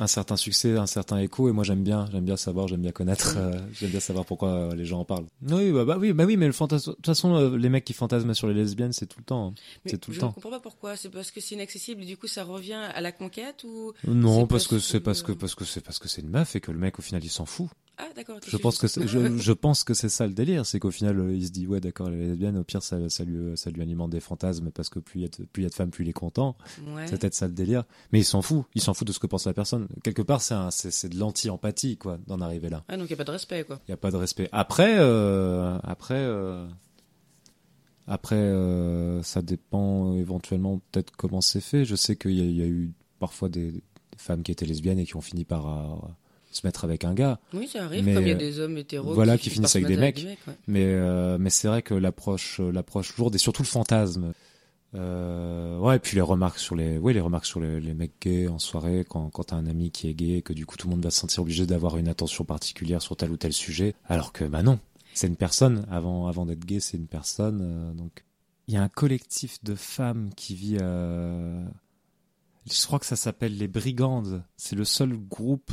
[0.01, 2.91] un certain succès, un certain écho, et moi j'aime bien, j'aime bien savoir, j'aime bien
[2.91, 5.25] connaître, euh, j'aime bien savoir pourquoi euh, les gens en parlent.
[5.41, 7.83] Oui, bah, bah oui, bah oui, mais le fantasme, de toute façon, euh, les mecs
[7.85, 9.47] qui fantasment sur les lesbiennes, c'est tout le temps.
[9.47, 9.53] hein.
[9.85, 10.27] Mais C'est tout le je temps.
[10.29, 10.95] ne comprends pas pourquoi.
[10.95, 14.47] C'est parce que c'est inaccessible et du coup ça revient à la conquête ou Non,
[14.47, 16.71] parce que c'est parce que parce que c'est parce que c'est une meuf et que
[16.71, 17.67] le mec au final il s'en fout.
[18.01, 18.37] Ah d'accord.
[18.45, 21.31] Je c'est pense que je, je pense que c'est ça le délire, c'est qu'au final
[21.33, 23.81] il se dit ouais d'accord elle est lesbienne, au pire ça, ça lui ça lui
[23.81, 25.73] alimente des fantasmes parce que plus il y a de, plus il y a de
[25.75, 26.55] femmes plus il est content.
[26.87, 27.05] Ouais.
[27.07, 27.83] C'est peut-être ça le délire,
[28.13, 29.88] mais il s'en fout, il s'en fout de ce que pense la personne.
[30.03, 32.83] Quelque part c'est de l'anti-empathie quoi d'en arriver là.
[32.87, 33.79] Ah donc y a pas de respect quoi.
[33.87, 34.49] Il y a pas de respect.
[34.51, 36.67] Après euh, après euh,
[38.07, 41.85] après euh, ça dépend éventuellement peut-être comment c'est fait.
[41.85, 43.81] Je sais qu'il y a, il y a eu parfois des, des
[44.17, 45.99] femmes qui étaient lesbiennes et qui ont fini par
[46.51, 47.39] se mettre avec un gars.
[47.53, 49.75] Oui ça arrive Mais, comme il y a des hommes hétéros voilà, qui, qui finissent
[49.75, 50.13] avec des ouais.
[50.67, 54.33] Mais, mais c'est vrai que l'approche, l'approche lourde et surtout le fantasme.
[54.95, 58.19] Euh, ouais, et puis les remarques sur les, ouais, les remarques sur les, les mecs
[58.21, 60.77] gays en soirée, quand, quand t'as un ami qui est gay, et que du coup
[60.77, 63.53] tout le monde va se sentir obligé d'avoir une attention particulière sur tel ou tel
[63.53, 64.79] sujet, alors que bah non,
[65.13, 65.85] c'est une personne.
[65.91, 67.59] Avant, avant d'être gay, c'est une personne.
[67.61, 68.23] euh, donc,
[68.67, 70.77] il y a un collectif de femmes qui vit.
[70.79, 71.63] Euh,
[72.71, 74.43] je crois que ça s'appelle les Brigandes.
[74.57, 75.71] C'est le seul groupe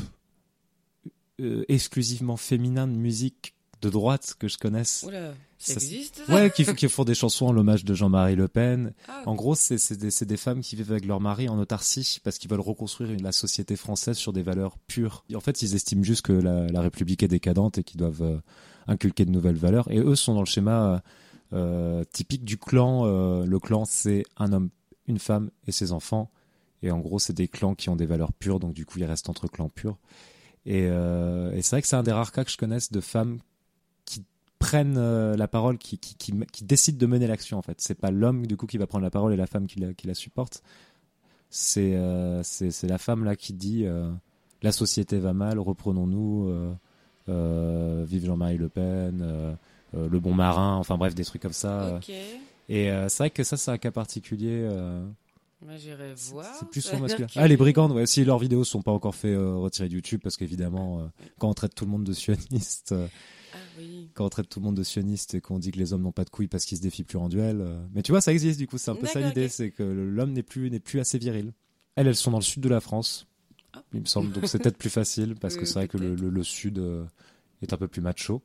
[1.40, 5.04] euh, exclusivement féminin de musique de droite que je connaisse.
[5.06, 8.48] Oula, ça, Ça, existe Ouais, qui, qui font des chansons en l'hommage de Jean-Marie Le
[8.48, 8.92] Pen.
[9.08, 11.58] Ah, En gros, c'est c'est des, c'est des femmes qui vivent avec leur mari en
[11.58, 15.24] autarcie parce qu'ils veulent reconstruire une- la société française sur des valeurs pures.
[15.30, 18.22] Et en fait, ils estiment juste que la, la République est décadente et qu'ils doivent
[18.22, 18.38] euh,
[18.86, 19.90] inculquer de nouvelles valeurs.
[19.90, 21.02] Et eux sont dans le schéma
[21.52, 23.02] euh, typique du clan.
[23.06, 24.70] euh, le clan, c'est un homme,
[25.06, 26.30] une femme et ses enfants.
[26.82, 29.04] Et en gros, c'est des clans qui ont des valeurs pures, donc du coup, ils
[29.04, 29.96] restent entre clans purs.
[30.66, 33.00] Et, euh, et c'est vrai que c'est un des rares cas que je connaisse de
[33.00, 33.38] femmes
[34.66, 37.80] prennent euh, la parole, qui, qui, qui, qui décident de mener l'action en fait.
[37.80, 40.14] C'est pas l'homme du coup qui va prendre la parole et la femme qui la,
[40.14, 40.62] supporte.
[41.50, 44.10] C'est euh, c'est la femme là qui dit euh,
[44.62, 46.50] la société va mal, reprenons-nous,
[47.28, 49.56] vive Jean-Marie Le Pen,
[49.92, 52.00] le bon marin, enfin bref des trucs comme ça.
[52.68, 54.68] Et c'est vrai que ça c'est un cas particulier.
[55.76, 56.56] j'irai c'est voir.
[56.58, 57.28] c'est plus l'air masculin.
[57.36, 58.06] Ah, les brigandes, ouais.
[58.06, 61.06] Si leurs vidéos sont pas encore fait euh, retirer de YouTube, parce qu'évidemment, euh,
[61.38, 63.06] quand on traite tout le monde de sioniste, euh,
[63.78, 64.08] oui.
[64.14, 66.12] quand on traite tout le monde de sioniste et qu'on dit que les hommes n'ont
[66.12, 67.60] pas de couilles parce qu'ils se défient plus en duel.
[67.60, 68.78] euh, Mais tu vois, ça existe du coup.
[68.78, 71.52] C'est un peu ça l'idée, c'est que l'homme n'est plus n'est plus assez viril.
[71.94, 73.26] Elles, elles sont dans le sud de la France,
[73.72, 73.82] Ah.
[73.94, 74.32] il me semble.
[74.32, 77.04] Donc c'est peut-être plus facile parce que c'est vrai que le, le, le sud euh,
[77.62, 78.42] est un peu plus macho.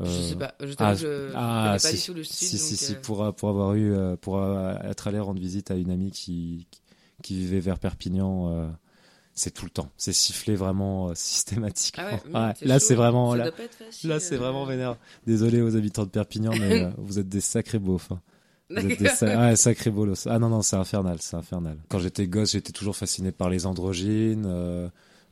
[0.00, 0.54] Je Euh, sais pas.
[0.60, 2.48] Je ah, je ah, pas si, du tout le style.
[2.48, 4.38] si, si, donc, si, euh, pour, pour avoir eu, pour
[4.84, 6.66] être allé rendre visite à une amie qui,
[7.22, 8.68] qui vivait vers Perpignan, euh,
[9.36, 9.90] c'est tout le temps.
[9.96, 12.04] C'est sifflé vraiment euh, systématiquement.
[12.08, 14.96] Ah ouais, Ouais, c'est là, c'est vraiment Ça là, c'est vraiment vénère.
[15.26, 18.10] Désolé aux habitants de Perpignan, mais euh, vous êtes des sacrés beaufs.
[18.10, 18.20] hein.
[18.70, 19.16] Vous êtes des D'accord.
[19.18, 20.26] sa- ouais, sacrés bolos.
[20.26, 21.78] Ah non non, c'est infernal, c'est infernal.
[21.88, 24.44] Quand j'étais gosse, j'étais toujours fasciné par les androgynes.
[24.46, 24.88] euh,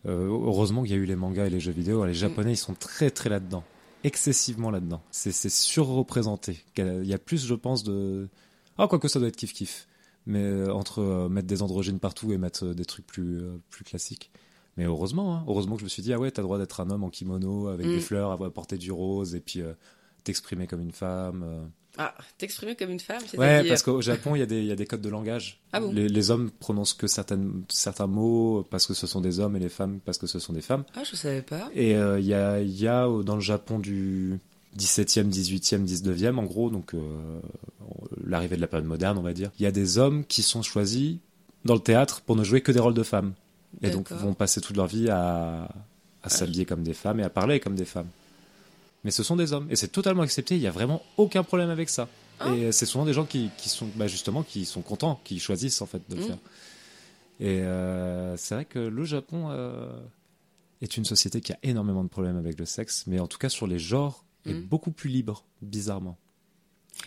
[0.07, 2.05] heureusement qu'il y a eu les mangas et les jeux vidéo.
[2.05, 3.65] Les Japonais, ils sont très très là-dedans,
[4.05, 5.03] excessivement là-dedans.
[5.11, 6.63] C'est c'est surreprésenté.
[6.77, 8.29] Il y a plus, je pense, de
[8.79, 9.87] ah quoique ça doit être kiff kiff.
[10.27, 13.85] Mais euh, entre euh, mettre des androgynes partout et mettre euh, des trucs plus plus
[13.85, 14.31] classiques.
[14.77, 16.81] Mais heureusement, hein, heureusement que je me suis dit ah ouais, t'as le droit d'être
[16.81, 17.91] un homme en kimono avec Mm.
[17.91, 19.73] des fleurs, avoir porter du rose et puis euh,
[20.25, 21.43] t'exprimer comme une femme.
[21.47, 21.65] euh.
[21.97, 24.67] Ah, t'exprimer comme une femme, c'est Ouais, parce qu'au Japon, il y, a des- il
[24.67, 25.61] y a des codes de langage.
[25.73, 25.93] Ah bon?
[25.93, 29.61] Les, les hommes prononcent que certaines, certains mots parce que ce sont des hommes et
[29.61, 30.83] les femmes parce que ce sont des femmes.
[30.97, 31.71] Ah, je savais pas.
[31.73, 34.41] Et euh, il y, a, y a dans le Japon du
[34.79, 37.41] 17e, 18e, 19e, en gros, donc euh,
[38.27, 40.63] l'arrivée de la période moderne, on va dire, il y a des hommes qui sont
[40.63, 41.17] choisis
[41.65, 43.35] dans le théâtre pour ne jouer que des rôles de femmes.
[43.83, 45.69] Et donc vont passer toute leur vie à,
[46.23, 48.07] à s'habiller comme des femmes et à parler comme des femmes.
[49.05, 49.67] Mais ce sont des hommes.
[49.69, 52.09] Et c'est totalement accepté, il n'y a vraiment aucun problème avec ça.
[52.41, 52.53] Ah.
[52.55, 55.83] Et c'est souvent des gens qui, qui sont bah, justement qui sont contents, qui choisissent
[55.83, 56.27] en fait de le Mm.
[56.27, 56.39] faire.
[57.41, 59.91] Et euh, c'est vrai que le Japon euh,
[60.81, 63.49] est une société qui a énormément de problèmes avec le sexe, mais en tout cas
[63.49, 64.63] sur les genres est Mm.
[64.67, 66.19] beaucoup plus libre, bizarrement.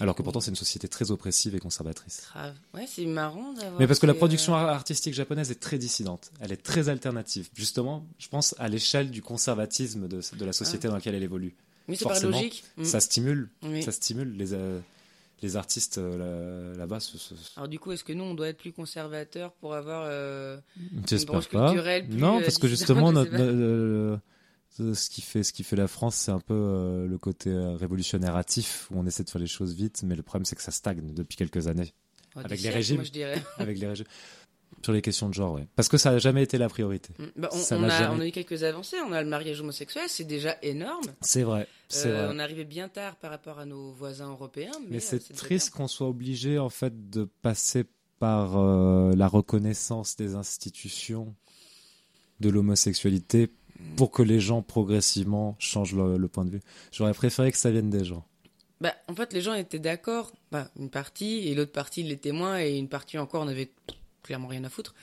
[0.01, 2.27] Alors que pourtant c'est une société très oppressive et conservatrice.
[2.33, 2.55] Grave.
[2.73, 3.79] Ouais, c'est marrant d'avoir.
[3.79, 6.89] Mais parce que la production euh, ar- artistique japonaise est très dissidente, elle est très
[6.89, 7.49] alternative.
[7.53, 11.55] Justement, je pense à l'échelle du conservatisme de, de la société dans laquelle elle évolue.
[11.87, 12.65] Oui, c'est pas logique.
[12.75, 12.83] Mm.
[12.83, 13.81] Ça stimule, Oui.
[13.81, 14.77] ça stimule les, euh,
[15.41, 16.99] les artistes euh, là- là-bas.
[17.55, 20.05] Alors du coup, est-ce que nous, on doit être plus conservateur pour avoir
[21.07, 21.67] J'espère branche pas.
[21.69, 24.19] culturelle plus, non, parce que justement, notre,
[24.93, 27.75] ce qui fait ce qui fait la France, c'est un peu euh, le côté euh,
[27.75, 30.61] révolutionnaire hâtif où on essaie de faire les choses vite, mais le problème c'est que
[30.61, 31.93] ça stagne depuis quelques années
[32.35, 32.95] Oh, avec les siècles, régimes.
[32.97, 33.43] Moi, je dirais.
[33.57, 34.05] avec les régimes.
[34.83, 35.65] Sur les questions de genre, ouais.
[35.75, 37.09] Parce que ça n'a jamais été la priorité.
[37.17, 37.23] Mm.
[37.37, 38.97] Bah, on, a, jamais- on a eu quelques avancées.
[39.07, 41.05] On a le mariage homosexuel, c'est déjà énorme.
[41.21, 42.35] C'est vrai, Euh, vrai.
[42.35, 44.71] on arrivé bien tard par rapport à nos voisins européens.
[44.81, 47.85] Mais, Mais euh, c'est triste qu'on soit obligé en fait de passer
[48.19, 51.33] par euh, la reconnaissance des institutions
[52.39, 53.49] de l'homosexualité
[53.95, 56.61] pour que les gens progressivement changent le, point de vue.
[56.91, 58.25] J'aurais préféré que ça vienne des gens.
[58.79, 62.59] Bah, en fait, les gens étaient d'accord, bah, une partie, et l'autre partie l'était moins,
[62.59, 63.65] et une partie encore, on
[64.23, 64.93] clairement rien à foutre.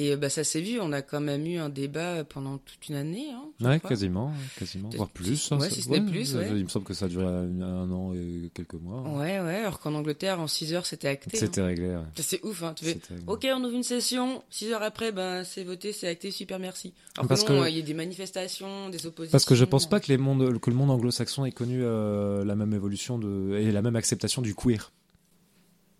[0.00, 2.88] Et euh, bah, ça s'est vu, on a quand même eu un débat pendant toute
[2.88, 3.26] une année.
[3.32, 5.50] Hein, Ouais, quasiment, quasiment, Si- voire plus.
[5.50, 6.46] hein, ouais, ça- si ce n'est plus, ouais.
[6.54, 9.02] Il me semble que ça a duré un, un an et quelques mois.
[9.02, 11.36] Ouais, ouais, alors qu'en Angleterre, en 6 heures, c'était acté.
[11.36, 11.40] hein.
[11.40, 11.88] C'était réglé.
[11.88, 12.02] ouais.
[12.14, 12.74] C'est ouf, hein.
[12.76, 16.30] Tu fais, ok, on ouvre une session, 6 heures après, ben, c'est voté, c'est acté,
[16.30, 16.92] super, merci.
[17.16, 19.32] Alors Parce que non, que- il y a des manifestations, des oppositions.
[19.32, 22.44] Parce que je pense pas que, les mondes, que le monde anglo-saxon ait connu euh,
[22.44, 24.92] la même évolution de, et la même acceptation du queer.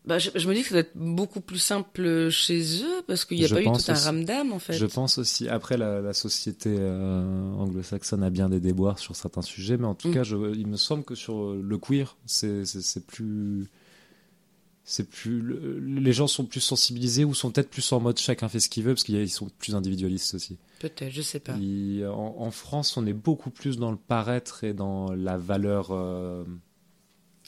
[0.09, 3.25] Bah, je, je me dis que ça doit être beaucoup plus simple chez eux, parce
[3.25, 3.93] qu'il n'y a Je pas eu tout un aussi.
[3.93, 4.73] ramdam, en fait.
[4.73, 5.49] Je pense aussi.
[5.49, 9.95] Après, la, la société euh, anglo-saxonne a bien des déboires sur certains sujets, mais en
[9.95, 10.15] tout Mm.
[10.15, 12.65] cas, je, il me semble que sur le queer, c'est
[13.07, 13.69] plus.
[14.91, 15.43] C'est plus.
[15.43, 18.71] le- Les gens sont plus sensibilisés ou sont peut-être plus en mode chacun fait ce
[18.71, 20.57] qu'il veut, parce qu'ils sont plus individualistes aussi.
[20.81, 21.53] Peut-être, je sais pas.
[22.11, 25.89] En France, on est beaucoup plus dans le paraître et dans la valeur.
[25.91, 26.45] euh,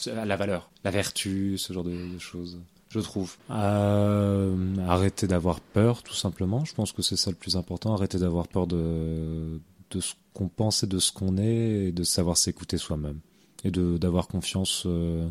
[0.07, 3.37] la valeur, la vertu, ce genre de, choses, je trouve.
[3.51, 6.65] Euh, arrêter d'avoir peur, tout simplement.
[6.65, 7.95] Je pense que c'est ça le plus important.
[7.95, 12.03] Arrêter d'avoir peur de, de ce qu'on pense et de ce qu'on est et de
[12.03, 13.21] savoir s'écouter soi-même.
[13.65, 15.29] Et d'avoir confiance, euh,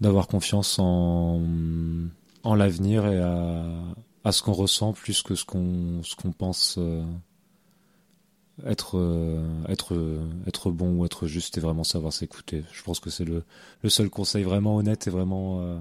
[0.00, 1.40] d'avoir confiance en,
[2.42, 3.64] en l'avenir et à,
[4.24, 7.02] à ce qu'on ressent plus que ce qu'on ce qu'on pense euh,
[8.66, 9.94] être euh, être
[10.46, 12.64] être bon ou être juste et vraiment savoir s'écouter.
[12.72, 13.44] Je pense que c'est le
[13.82, 15.78] le seul conseil vraiment honnête et vraiment euh,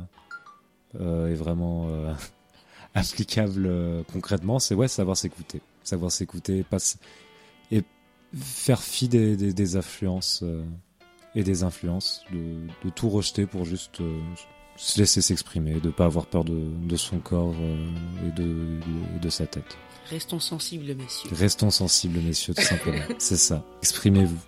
[0.99, 2.13] euh, et vraiment euh,
[2.95, 6.97] applicable euh, concrètement, c'est ouais savoir s'écouter, savoir s'écouter, s-
[7.71, 7.83] et
[8.35, 9.53] faire fi des des,
[10.43, 10.63] euh,
[11.35, 12.37] et des influences, de,
[12.85, 14.19] de tout rejeter pour juste euh,
[14.77, 16.57] se laisser s'exprimer, de pas avoir peur de,
[16.87, 18.79] de son corps euh, et de,
[19.21, 19.77] de sa tête.
[20.09, 21.29] Restons sensibles, messieurs.
[21.31, 23.03] Restons sensibles, messieurs, tout simplement.
[23.19, 23.63] C'est ça.
[23.81, 24.39] Exprimez-vous.